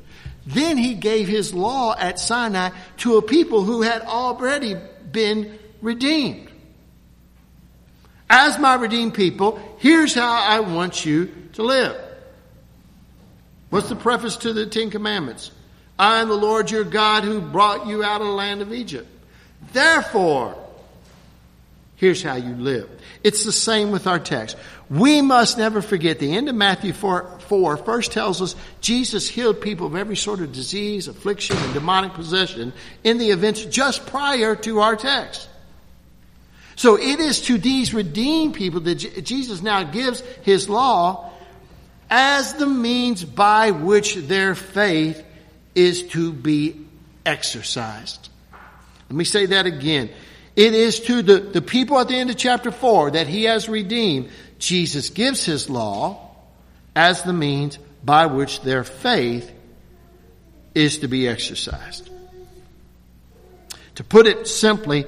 Then 0.46 0.78
he 0.78 0.94
gave 0.94 1.28
his 1.28 1.52
law 1.52 1.94
at 1.98 2.18
Sinai 2.18 2.70
to 2.98 3.18
a 3.18 3.22
people 3.22 3.64
who 3.64 3.82
had 3.82 4.02
already 4.02 4.76
been 5.12 5.58
redeemed. 5.82 6.50
As 8.30 8.58
my 8.58 8.74
redeemed 8.74 9.14
people, 9.14 9.60
here's 9.78 10.14
how 10.14 10.32
I 10.32 10.60
want 10.60 11.04
you 11.04 11.30
to 11.52 11.62
live. 11.62 12.03
What's 13.74 13.88
the 13.88 13.96
preface 13.96 14.36
to 14.36 14.52
the 14.52 14.66
Ten 14.66 14.90
Commandments? 14.90 15.50
I 15.98 16.20
am 16.20 16.28
the 16.28 16.36
Lord 16.36 16.70
your 16.70 16.84
God 16.84 17.24
who 17.24 17.40
brought 17.40 17.88
you 17.88 18.04
out 18.04 18.20
of 18.20 18.28
the 18.28 18.32
land 18.32 18.62
of 18.62 18.72
Egypt. 18.72 19.08
Therefore, 19.72 20.56
here's 21.96 22.22
how 22.22 22.36
you 22.36 22.54
live. 22.54 22.88
It's 23.24 23.42
the 23.42 23.50
same 23.50 23.90
with 23.90 24.06
our 24.06 24.20
text. 24.20 24.56
We 24.88 25.22
must 25.22 25.58
never 25.58 25.82
forget 25.82 26.20
the 26.20 26.36
end 26.36 26.48
of 26.48 26.54
Matthew 26.54 26.92
4, 26.92 27.40
4 27.48 27.76
first 27.78 28.12
tells 28.12 28.40
us 28.40 28.54
Jesus 28.80 29.28
healed 29.28 29.60
people 29.60 29.88
of 29.88 29.96
every 29.96 30.14
sort 30.14 30.38
of 30.38 30.52
disease, 30.52 31.08
affliction, 31.08 31.56
and 31.56 31.74
demonic 31.74 32.14
possession 32.14 32.72
in 33.02 33.18
the 33.18 33.30
events 33.30 33.64
just 33.64 34.06
prior 34.06 34.54
to 34.54 34.82
our 34.82 34.94
text. 34.94 35.48
So 36.76 36.96
it 36.96 37.18
is 37.18 37.40
to 37.46 37.58
these 37.58 37.92
redeemed 37.92 38.54
people 38.54 38.78
that 38.82 39.24
Jesus 39.24 39.62
now 39.62 39.82
gives 39.82 40.20
his 40.44 40.68
law 40.68 41.32
as 42.16 42.54
the 42.54 42.66
means 42.66 43.24
by 43.24 43.72
which 43.72 44.14
their 44.14 44.54
faith 44.54 45.20
is 45.74 46.04
to 46.04 46.32
be 46.32 46.86
exercised. 47.26 48.28
Let 49.10 49.16
me 49.16 49.24
say 49.24 49.46
that 49.46 49.66
again. 49.66 50.10
It 50.54 50.74
is 50.74 51.00
to 51.00 51.22
the, 51.22 51.40
the 51.40 51.60
people 51.60 51.98
at 51.98 52.06
the 52.06 52.14
end 52.14 52.30
of 52.30 52.36
chapter 52.36 52.70
4 52.70 53.10
that 53.12 53.26
he 53.26 53.44
has 53.44 53.68
redeemed. 53.68 54.30
Jesus 54.60 55.10
gives 55.10 55.44
his 55.44 55.68
law 55.68 56.30
as 56.94 57.24
the 57.24 57.32
means 57.32 57.80
by 58.04 58.26
which 58.26 58.60
their 58.60 58.84
faith 58.84 59.50
is 60.72 60.98
to 60.98 61.08
be 61.08 61.26
exercised. 61.26 62.08
To 63.96 64.04
put 64.04 64.28
it 64.28 64.46
simply, 64.46 65.04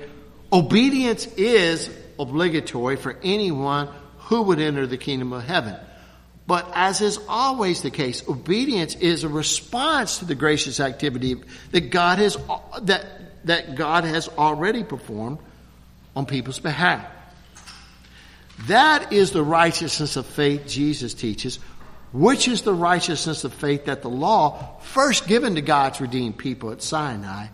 obedience 0.52 1.26
is 1.36 1.88
obligatory 2.18 2.96
for 2.96 3.16
anyone 3.22 3.90
who 4.18 4.42
would 4.42 4.58
enter 4.58 4.88
the 4.88 4.98
kingdom 4.98 5.32
of 5.32 5.44
heaven. 5.44 5.76
But 6.46 6.70
as 6.74 7.00
is 7.00 7.18
always 7.28 7.82
the 7.82 7.90
case, 7.90 8.26
obedience 8.28 8.94
is 8.94 9.24
a 9.24 9.28
response 9.28 10.18
to 10.18 10.24
the 10.24 10.36
gracious 10.36 10.78
activity 10.78 11.36
that 11.72 11.90
God 11.90 12.18
has, 12.18 12.36
that, 12.82 13.06
that 13.46 13.74
God 13.74 14.04
has 14.04 14.28
already 14.28 14.84
performed 14.84 15.38
on 16.14 16.26
people's 16.26 16.60
behalf. 16.60 17.04
That 18.68 19.12
is 19.12 19.32
the 19.32 19.42
righteousness 19.42 20.16
of 20.16 20.24
faith 20.24 20.66
Jesus 20.66 21.14
teaches, 21.14 21.58
which 22.12 22.48
is 22.48 22.62
the 22.62 22.72
righteousness 22.72 23.44
of 23.44 23.52
faith 23.52 23.86
that 23.86 24.02
the 24.02 24.08
law, 24.08 24.78
first 24.80 25.26
given 25.26 25.56
to 25.56 25.62
God's 25.62 26.00
redeemed 26.00 26.38
people 26.38 26.70
at 26.70 26.80
Sinai, 26.80 27.48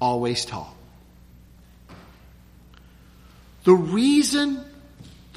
always 0.00 0.44
taught. 0.44 0.74
The 3.64 3.74
reason 3.74 4.64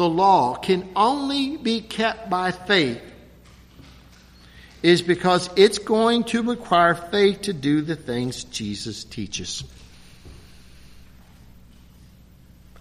the 0.01 0.09
law 0.09 0.55
can 0.55 0.89
only 0.95 1.57
be 1.57 1.79
kept 1.79 2.27
by 2.27 2.49
faith 2.49 2.99
is 4.81 5.03
because 5.03 5.47
it's 5.55 5.77
going 5.77 6.23
to 6.23 6.41
require 6.41 6.95
faith 6.95 7.43
to 7.43 7.53
do 7.53 7.81
the 7.83 7.95
things 7.95 8.43
Jesus 8.45 9.03
teaches. 9.03 9.63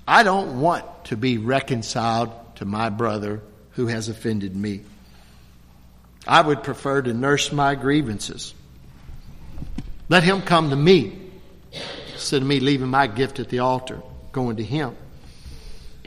I 0.09 0.23
don't 0.23 0.63
want 0.63 0.87
to 1.05 1.17
be 1.19 1.37
reconciled 1.37 2.31
to 2.57 2.65
my 2.65 2.89
brother 2.89 3.43
who 3.73 3.89
has 3.89 4.09
offended 4.09 4.57
me. 4.57 4.81
I 6.27 6.41
would 6.41 6.63
prefer 6.63 7.03
to 7.03 7.13
nurse 7.13 7.53
my 7.53 7.75
grievances. 7.75 8.55
Let 10.09 10.23
him 10.23 10.41
come 10.41 10.71
to 10.71 10.77
me 10.77 11.21
instead 12.15 12.41
of 12.41 12.49
me 12.49 12.61
leaving 12.61 12.89
my 12.89 13.09
gift 13.09 13.41
at 13.41 13.51
the 13.51 13.59
altar, 13.59 14.01
going 14.33 14.57
to 14.57 14.65
him. 14.65 14.97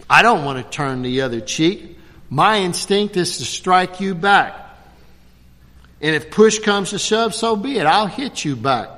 I 0.10 0.22
don't 0.22 0.46
want 0.46 0.63
to 0.63 0.70
turn 0.70 1.02
the 1.02 1.22
other 1.22 1.42
cheek. 1.42 1.98
My 2.30 2.60
instinct 2.60 3.18
is 3.18 3.38
to 3.38 3.46
strike 3.46 4.00
you 4.00 4.16
back. 4.16 4.56
And 6.02 6.16
if 6.16 6.32
push 6.32 6.60
comes 6.60 6.89
to 6.89 7.00
shove, 7.00 7.34
so 7.34 7.56
be 7.56 7.78
it. 7.78 7.86
I'll 7.86 8.08
hit 8.08 8.44
you 8.44 8.56
back. 8.56 8.89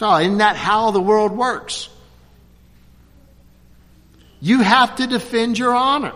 Isn't 0.00 0.38
that 0.38 0.56
how 0.56 0.90
the 0.90 1.00
world 1.00 1.30
works? 1.30 1.88
You 4.40 4.60
have 4.60 4.96
to 4.96 5.06
defend 5.06 5.56
your 5.56 5.72
honor. 5.72 6.12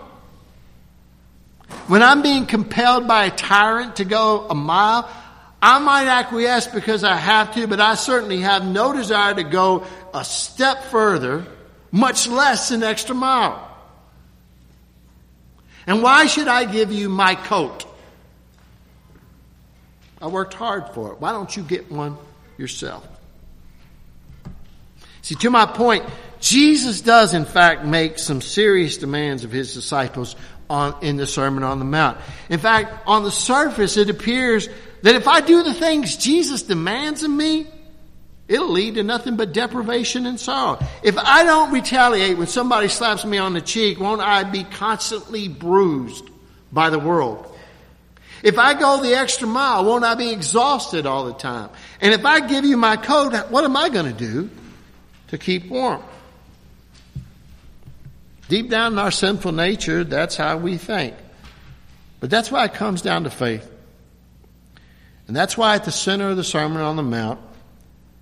When 1.87 2.03
I'm 2.03 2.23
being 2.23 2.47
compelled 2.47 3.07
by 3.07 3.27
a 3.27 3.31
tyrant 3.31 3.97
to 3.97 4.05
go 4.05 4.49
a 4.49 4.55
mile, 4.55 5.09
I 5.63 5.79
might 5.79 6.09
acquiesce 6.09 6.67
because 6.67 7.05
I 7.05 7.15
have 7.15 7.55
to, 7.55 7.69
but 7.69 7.81
I 7.81 7.95
certainly 7.95 8.41
have 8.41 8.67
no 8.67 8.93
desire 8.93 9.35
to 9.35 9.45
go 9.45 9.87
a 10.13 10.25
step 10.25 10.85
further 10.85 11.47
much 11.97 12.29
less 12.29 12.71
an 12.71 12.83
extra 12.83 13.15
mile. 13.15 13.63
And 15.87 16.03
why 16.03 16.27
should 16.27 16.47
I 16.47 16.71
give 16.71 16.93
you 16.93 17.09
my 17.09 17.35
coat? 17.35 17.87
I 20.21 20.27
worked 20.27 20.55
hard 20.55 20.89
for 20.95 21.13
it. 21.13 21.21
Why 21.21 21.33
don't 21.33 21.57
you 21.57 21.63
get 21.63 21.91
one 21.91 22.19
yourself? 22.59 23.07
See, 25.23 25.37
to 25.37 25.51
my 25.51 25.65
point, 25.65 26.05
Jesus 26.39 27.01
does 27.01 27.33
in 27.33 27.47
fact 27.47 27.85
make 27.85 28.19
some 28.19 28.43
serious 28.43 28.99
demands 28.99 29.45
of 29.45 29.51
his 29.51 29.73
disciples 29.73 30.37
on, 30.69 30.97
in 31.03 31.17
the 31.17 31.27
Sermon 31.27 31.63
on 31.63 31.79
the 31.79 31.85
Mount. 31.85 32.19
In 32.51 32.59
fact, 32.59 32.93
on 33.07 33.23
the 33.23 33.31
surface, 33.31 33.97
it 33.97 34.11
appears 34.11 34.69
that 35.03 35.15
if 35.15 35.27
I 35.27 35.41
do 35.41 35.63
the 35.63 35.75
things 35.75 36.17
Jesus 36.17 36.63
demands 36.63 37.23
of 37.23 37.31
me, 37.31 37.67
It'll 38.49 38.71
lead 38.71 38.95
to 38.95 39.03
nothing 39.03 39.37
but 39.37 39.53
deprivation 39.53 40.25
and 40.25 40.39
sorrow. 40.39 40.79
If 41.03 41.19
I 41.19 41.43
don't 41.43 41.73
retaliate 41.73 42.39
when 42.39 42.47
somebody 42.47 42.89
slaps 42.89 43.25
me 43.25 43.39
on 43.39 43.55
the 43.55 43.61
cheek, 43.61 43.99
won't 43.99 44.21
I 44.21 44.45
be 44.45 44.63
constantly 44.63 45.49
bruised 45.49 46.31
by 46.71 46.91
the 46.91 46.99
world? 46.99 47.53
If 48.43 48.59
I 48.59 48.75
go 48.75 49.03
the 49.03 49.15
extra 49.15 49.49
mile, 49.49 49.85
won't 49.85 50.05
I 50.05 50.15
be 50.15 50.31
exhausted 50.31 51.07
all 51.07 51.25
the 51.25 51.35
time? 51.35 51.71
And 52.01 52.15
if 52.15 52.25
I 52.25 52.47
give 52.47 52.65
you 52.65 52.77
my 52.77 52.97
coat, 52.97 53.35
what 53.51 53.65
am 53.65 53.77
I 53.77 53.89
going 53.89 54.07
to 54.07 54.17
do 54.17 54.51
to 55.29 55.39
keep 55.39 55.67
warm? 55.69 56.03
Deep 58.49 58.71
down 58.71 58.93
in 58.93 58.99
our 59.01 59.11
sinful 59.11 59.51
nature, 59.51 60.05
that's 60.05 60.37
how 60.37 60.57
we 60.59 60.77
think. 60.77 61.17
But 62.21 62.31
that's 62.31 62.53
why 62.53 62.65
it 62.65 62.75
comes 62.75 63.03
down 63.03 63.25
to 63.25 63.31
faith. 63.31 63.69
And 65.27 65.35
that's 65.35 65.59
why 65.59 65.75
at 65.75 65.85
the 65.85 65.91
center 65.91 66.29
of 66.31 66.37
the 66.37 66.45
Sermon 66.45 66.81
on 66.81 66.95
the 66.95 67.03
Mount, 67.03 67.41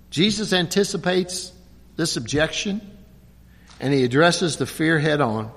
Jesus 0.09 0.53
anticipates 0.53 1.51
this 1.95 2.17
objection 2.17 2.81
and 3.79 3.93
he 3.93 4.03
addresses 4.03 4.57
the 4.57 4.65
fear 4.65 4.99
head 4.99 5.21
on. 5.21 5.51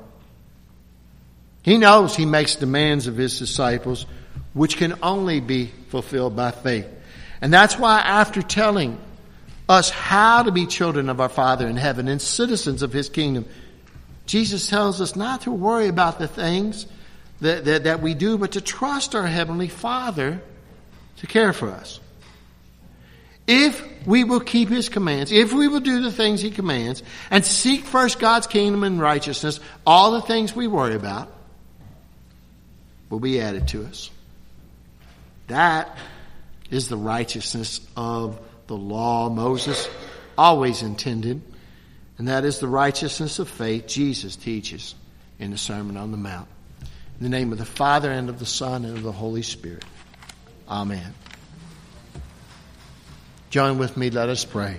He 1.63 1.79
knows 1.79 2.17
he 2.17 2.27
makes 2.27 2.57
demands 2.57 3.07
of 3.07 3.17
his 3.17 3.39
disciples 3.39 4.07
which 4.55 4.77
can 4.77 4.99
only 5.03 5.41
be 5.41 5.67
fulfilled 5.89 6.35
by 6.35 6.51
faith. 6.51 6.89
And 7.41 7.53
that's 7.53 7.79
why 7.79 8.01
after 8.01 8.43
telling 8.43 8.99
us 9.69 9.91
how 9.91 10.43
to 10.43 10.51
be 10.51 10.67
children 10.67 11.09
of 11.09 11.21
our 11.21 11.29
Father 11.29 11.69
in 11.69 11.77
heaven 11.77 12.09
and 12.09 12.21
citizens 12.21 12.83
of 12.83 12.93
his 12.93 13.09
kingdom, 13.09 13.47
Jesus 14.27 14.69
tells 14.69 15.01
us 15.01 15.15
not 15.15 15.43
to 15.43 15.51
worry 15.51 15.89
about 15.89 16.19
the 16.19 16.29
things 16.29 16.87
that, 17.41 17.65
that, 17.65 17.85
that 17.85 18.01
we 18.03 18.15
do, 18.15 18.39
but 18.39 18.53
to 18.53 18.61
trust 18.61 19.15
our 19.15 19.27
Heavenly 19.27 19.69
Father 19.69 20.41
to 21.19 21.27
care 21.27 21.53
for 21.53 21.71
us. 21.71 22.01
If 23.49 24.07
we 24.07 24.25
will 24.25 24.41
keep 24.41 24.69
His 24.69 24.91
commands, 24.91 25.33
if 25.33 25.55
we 25.55 25.69
will 25.69 25.81
do 25.81 26.03
the 26.03 26.13
things 26.13 26.43
He 26.43 26.51
commands, 26.51 27.03
and 27.31 27.45
seek 27.45 27.85
first 27.85 28.19
God's 28.19 28.47
kingdom 28.47 28.85
and 28.85 29.01
righteousness, 29.01 29.59
all 29.87 30.13
the 30.13 30.21
things 30.21 30.55
we 30.55 30.67
worry 30.67 30.95
about 30.95 31.33
will 33.09 33.21
be 33.21 33.41
added 33.41 33.67
to 33.69 33.85
us. 33.87 34.11
That 35.47 35.97
is 36.71 36.89
the 36.89 36.99
righteousness 36.99 37.81
of 37.97 38.39
the 38.67 38.77
law. 38.77 39.31
Moses 39.31 39.89
always 40.37 40.83
intended, 40.83 41.41
and 42.19 42.29
that 42.29 42.45
is 42.45 42.59
the 42.59 42.69
righteousness 42.69 43.39
of 43.39 43.49
faith 43.49 43.87
Jesus 43.87 44.37
teaches 44.37 44.95
in 45.39 45.53
the 45.53 45.59
Sermon 45.59 45.97
on 45.97 46.11
the 46.11 46.19
Mount. 46.19 46.49
In 47.19 47.23
the 47.25 47.31
name 47.31 47.51
of 47.51 47.59
the 47.59 47.65
Father, 47.65 48.13
and 48.13 48.29
of 48.29 48.39
the 48.39 48.47
Son, 48.47 48.85
and 48.85 48.99
of 48.99 49.03
the 49.03 49.11
Holy 49.11 49.43
Spirit. 49.43 49.85
Amen. 50.69 51.15
Join 53.51 53.79
with 53.79 53.97
me, 53.97 54.11
let 54.11 54.29
us 54.29 54.45
pray. 54.45 54.77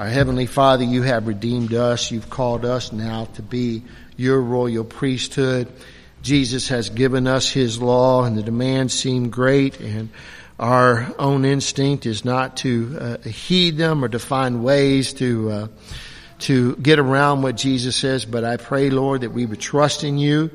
Our 0.00 0.08
Heavenly 0.08 0.46
Father, 0.46 0.82
you 0.82 1.02
have 1.02 1.28
redeemed 1.28 1.72
us. 1.72 2.10
You've 2.10 2.28
called 2.28 2.64
us 2.64 2.92
now 2.92 3.26
to 3.34 3.42
be 3.42 3.84
your 4.16 4.40
royal 4.40 4.82
priesthood. 4.82 5.72
Jesus 6.22 6.68
has 6.68 6.90
given 6.90 7.28
us 7.28 7.48
his 7.48 7.80
law 7.80 8.24
and 8.24 8.36
the 8.36 8.42
demands 8.42 8.94
seem 8.94 9.30
great 9.30 9.78
and 9.78 10.08
our 10.58 11.14
own 11.20 11.44
instinct 11.44 12.04
is 12.04 12.24
not 12.24 12.56
to 12.58 12.98
uh, 13.00 13.28
heed 13.28 13.76
them 13.76 14.04
or 14.04 14.08
to 14.08 14.18
find 14.18 14.64
ways 14.64 15.12
to 15.14 15.50
uh, 15.50 15.68
to 16.40 16.74
get 16.76 16.98
around 16.98 17.42
what 17.42 17.56
Jesus 17.56 17.94
says, 17.96 18.24
but 18.24 18.44
I 18.44 18.56
pray, 18.56 18.90
Lord, 18.90 19.20
that 19.20 19.30
we 19.30 19.44
would 19.44 19.60
trust 19.60 20.04
in 20.04 20.18
you, 20.18 20.50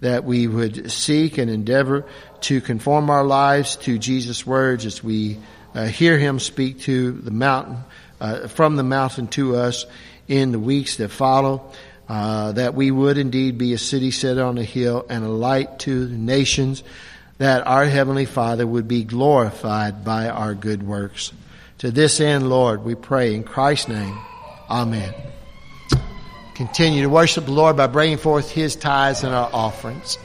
that 0.00 0.24
we 0.24 0.46
would 0.46 0.90
seek 0.90 1.38
and 1.38 1.50
endeavor 1.50 2.04
to 2.42 2.60
conform 2.60 3.10
our 3.10 3.24
lives 3.24 3.76
to 3.76 3.98
Jesus' 3.98 4.46
words 4.46 4.86
as 4.86 5.04
we 5.04 5.38
uh, 5.74 5.86
hear 5.86 6.18
him 6.18 6.38
speak 6.40 6.80
to 6.80 7.12
the 7.12 7.30
mountain, 7.30 7.78
uh, 8.20 8.48
from 8.48 8.76
the 8.76 8.82
mountain 8.82 9.28
to 9.28 9.56
us 9.56 9.86
in 10.26 10.52
the 10.52 10.58
weeks 10.58 10.96
that 10.96 11.10
follow. 11.10 11.70
Uh, 12.08 12.50
that 12.50 12.74
we 12.74 12.90
would 12.90 13.18
indeed 13.18 13.56
be 13.56 13.72
a 13.72 13.78
city 13.78 14.10
set 14.10 14.36
on 14.36 14.58
a 14.58 14.64
hill 14.64 15.06
and 15.08 15.24
a 15.24 15.28
light 15.28 15.78
to 15.78 16.06
the 16.06 16.16
nations, 16.16 16.82
that 17.38 17.64
our 17.68 17.84
Heavenly 17.84 18.24
Father 18.24 18.66
would 18.66 18.88
be 18.88 19.04
glorified 19.04 20.04
by 20.04 20.28
our 20.28 20.54
good 20.54 20.82
works. 20.82 21.32
To 21.78 21.92
this 21.92 22.20
end, 22.20 22.50
Lord, 22.50 22.84
we 22.84 22.96
pray 22.96 23.36
in 23.36 23.44
Christ's 23.44 23.90
name. 23.90 24.18
Amen. 24.68 25.14
Continue 26.60 27.00
to 27.00 27.08
worship 27.08 27.46
the 27.46 27.52
Lord 27.52 27.78
by 27.78 27.86
bringing 27.86 28.18
forth 28.18 28.50
His 28.50 28.76
tithes 28.76 29.24
and 29.24 29.34
our 29.34 29.48
offerings. 29.50 30.18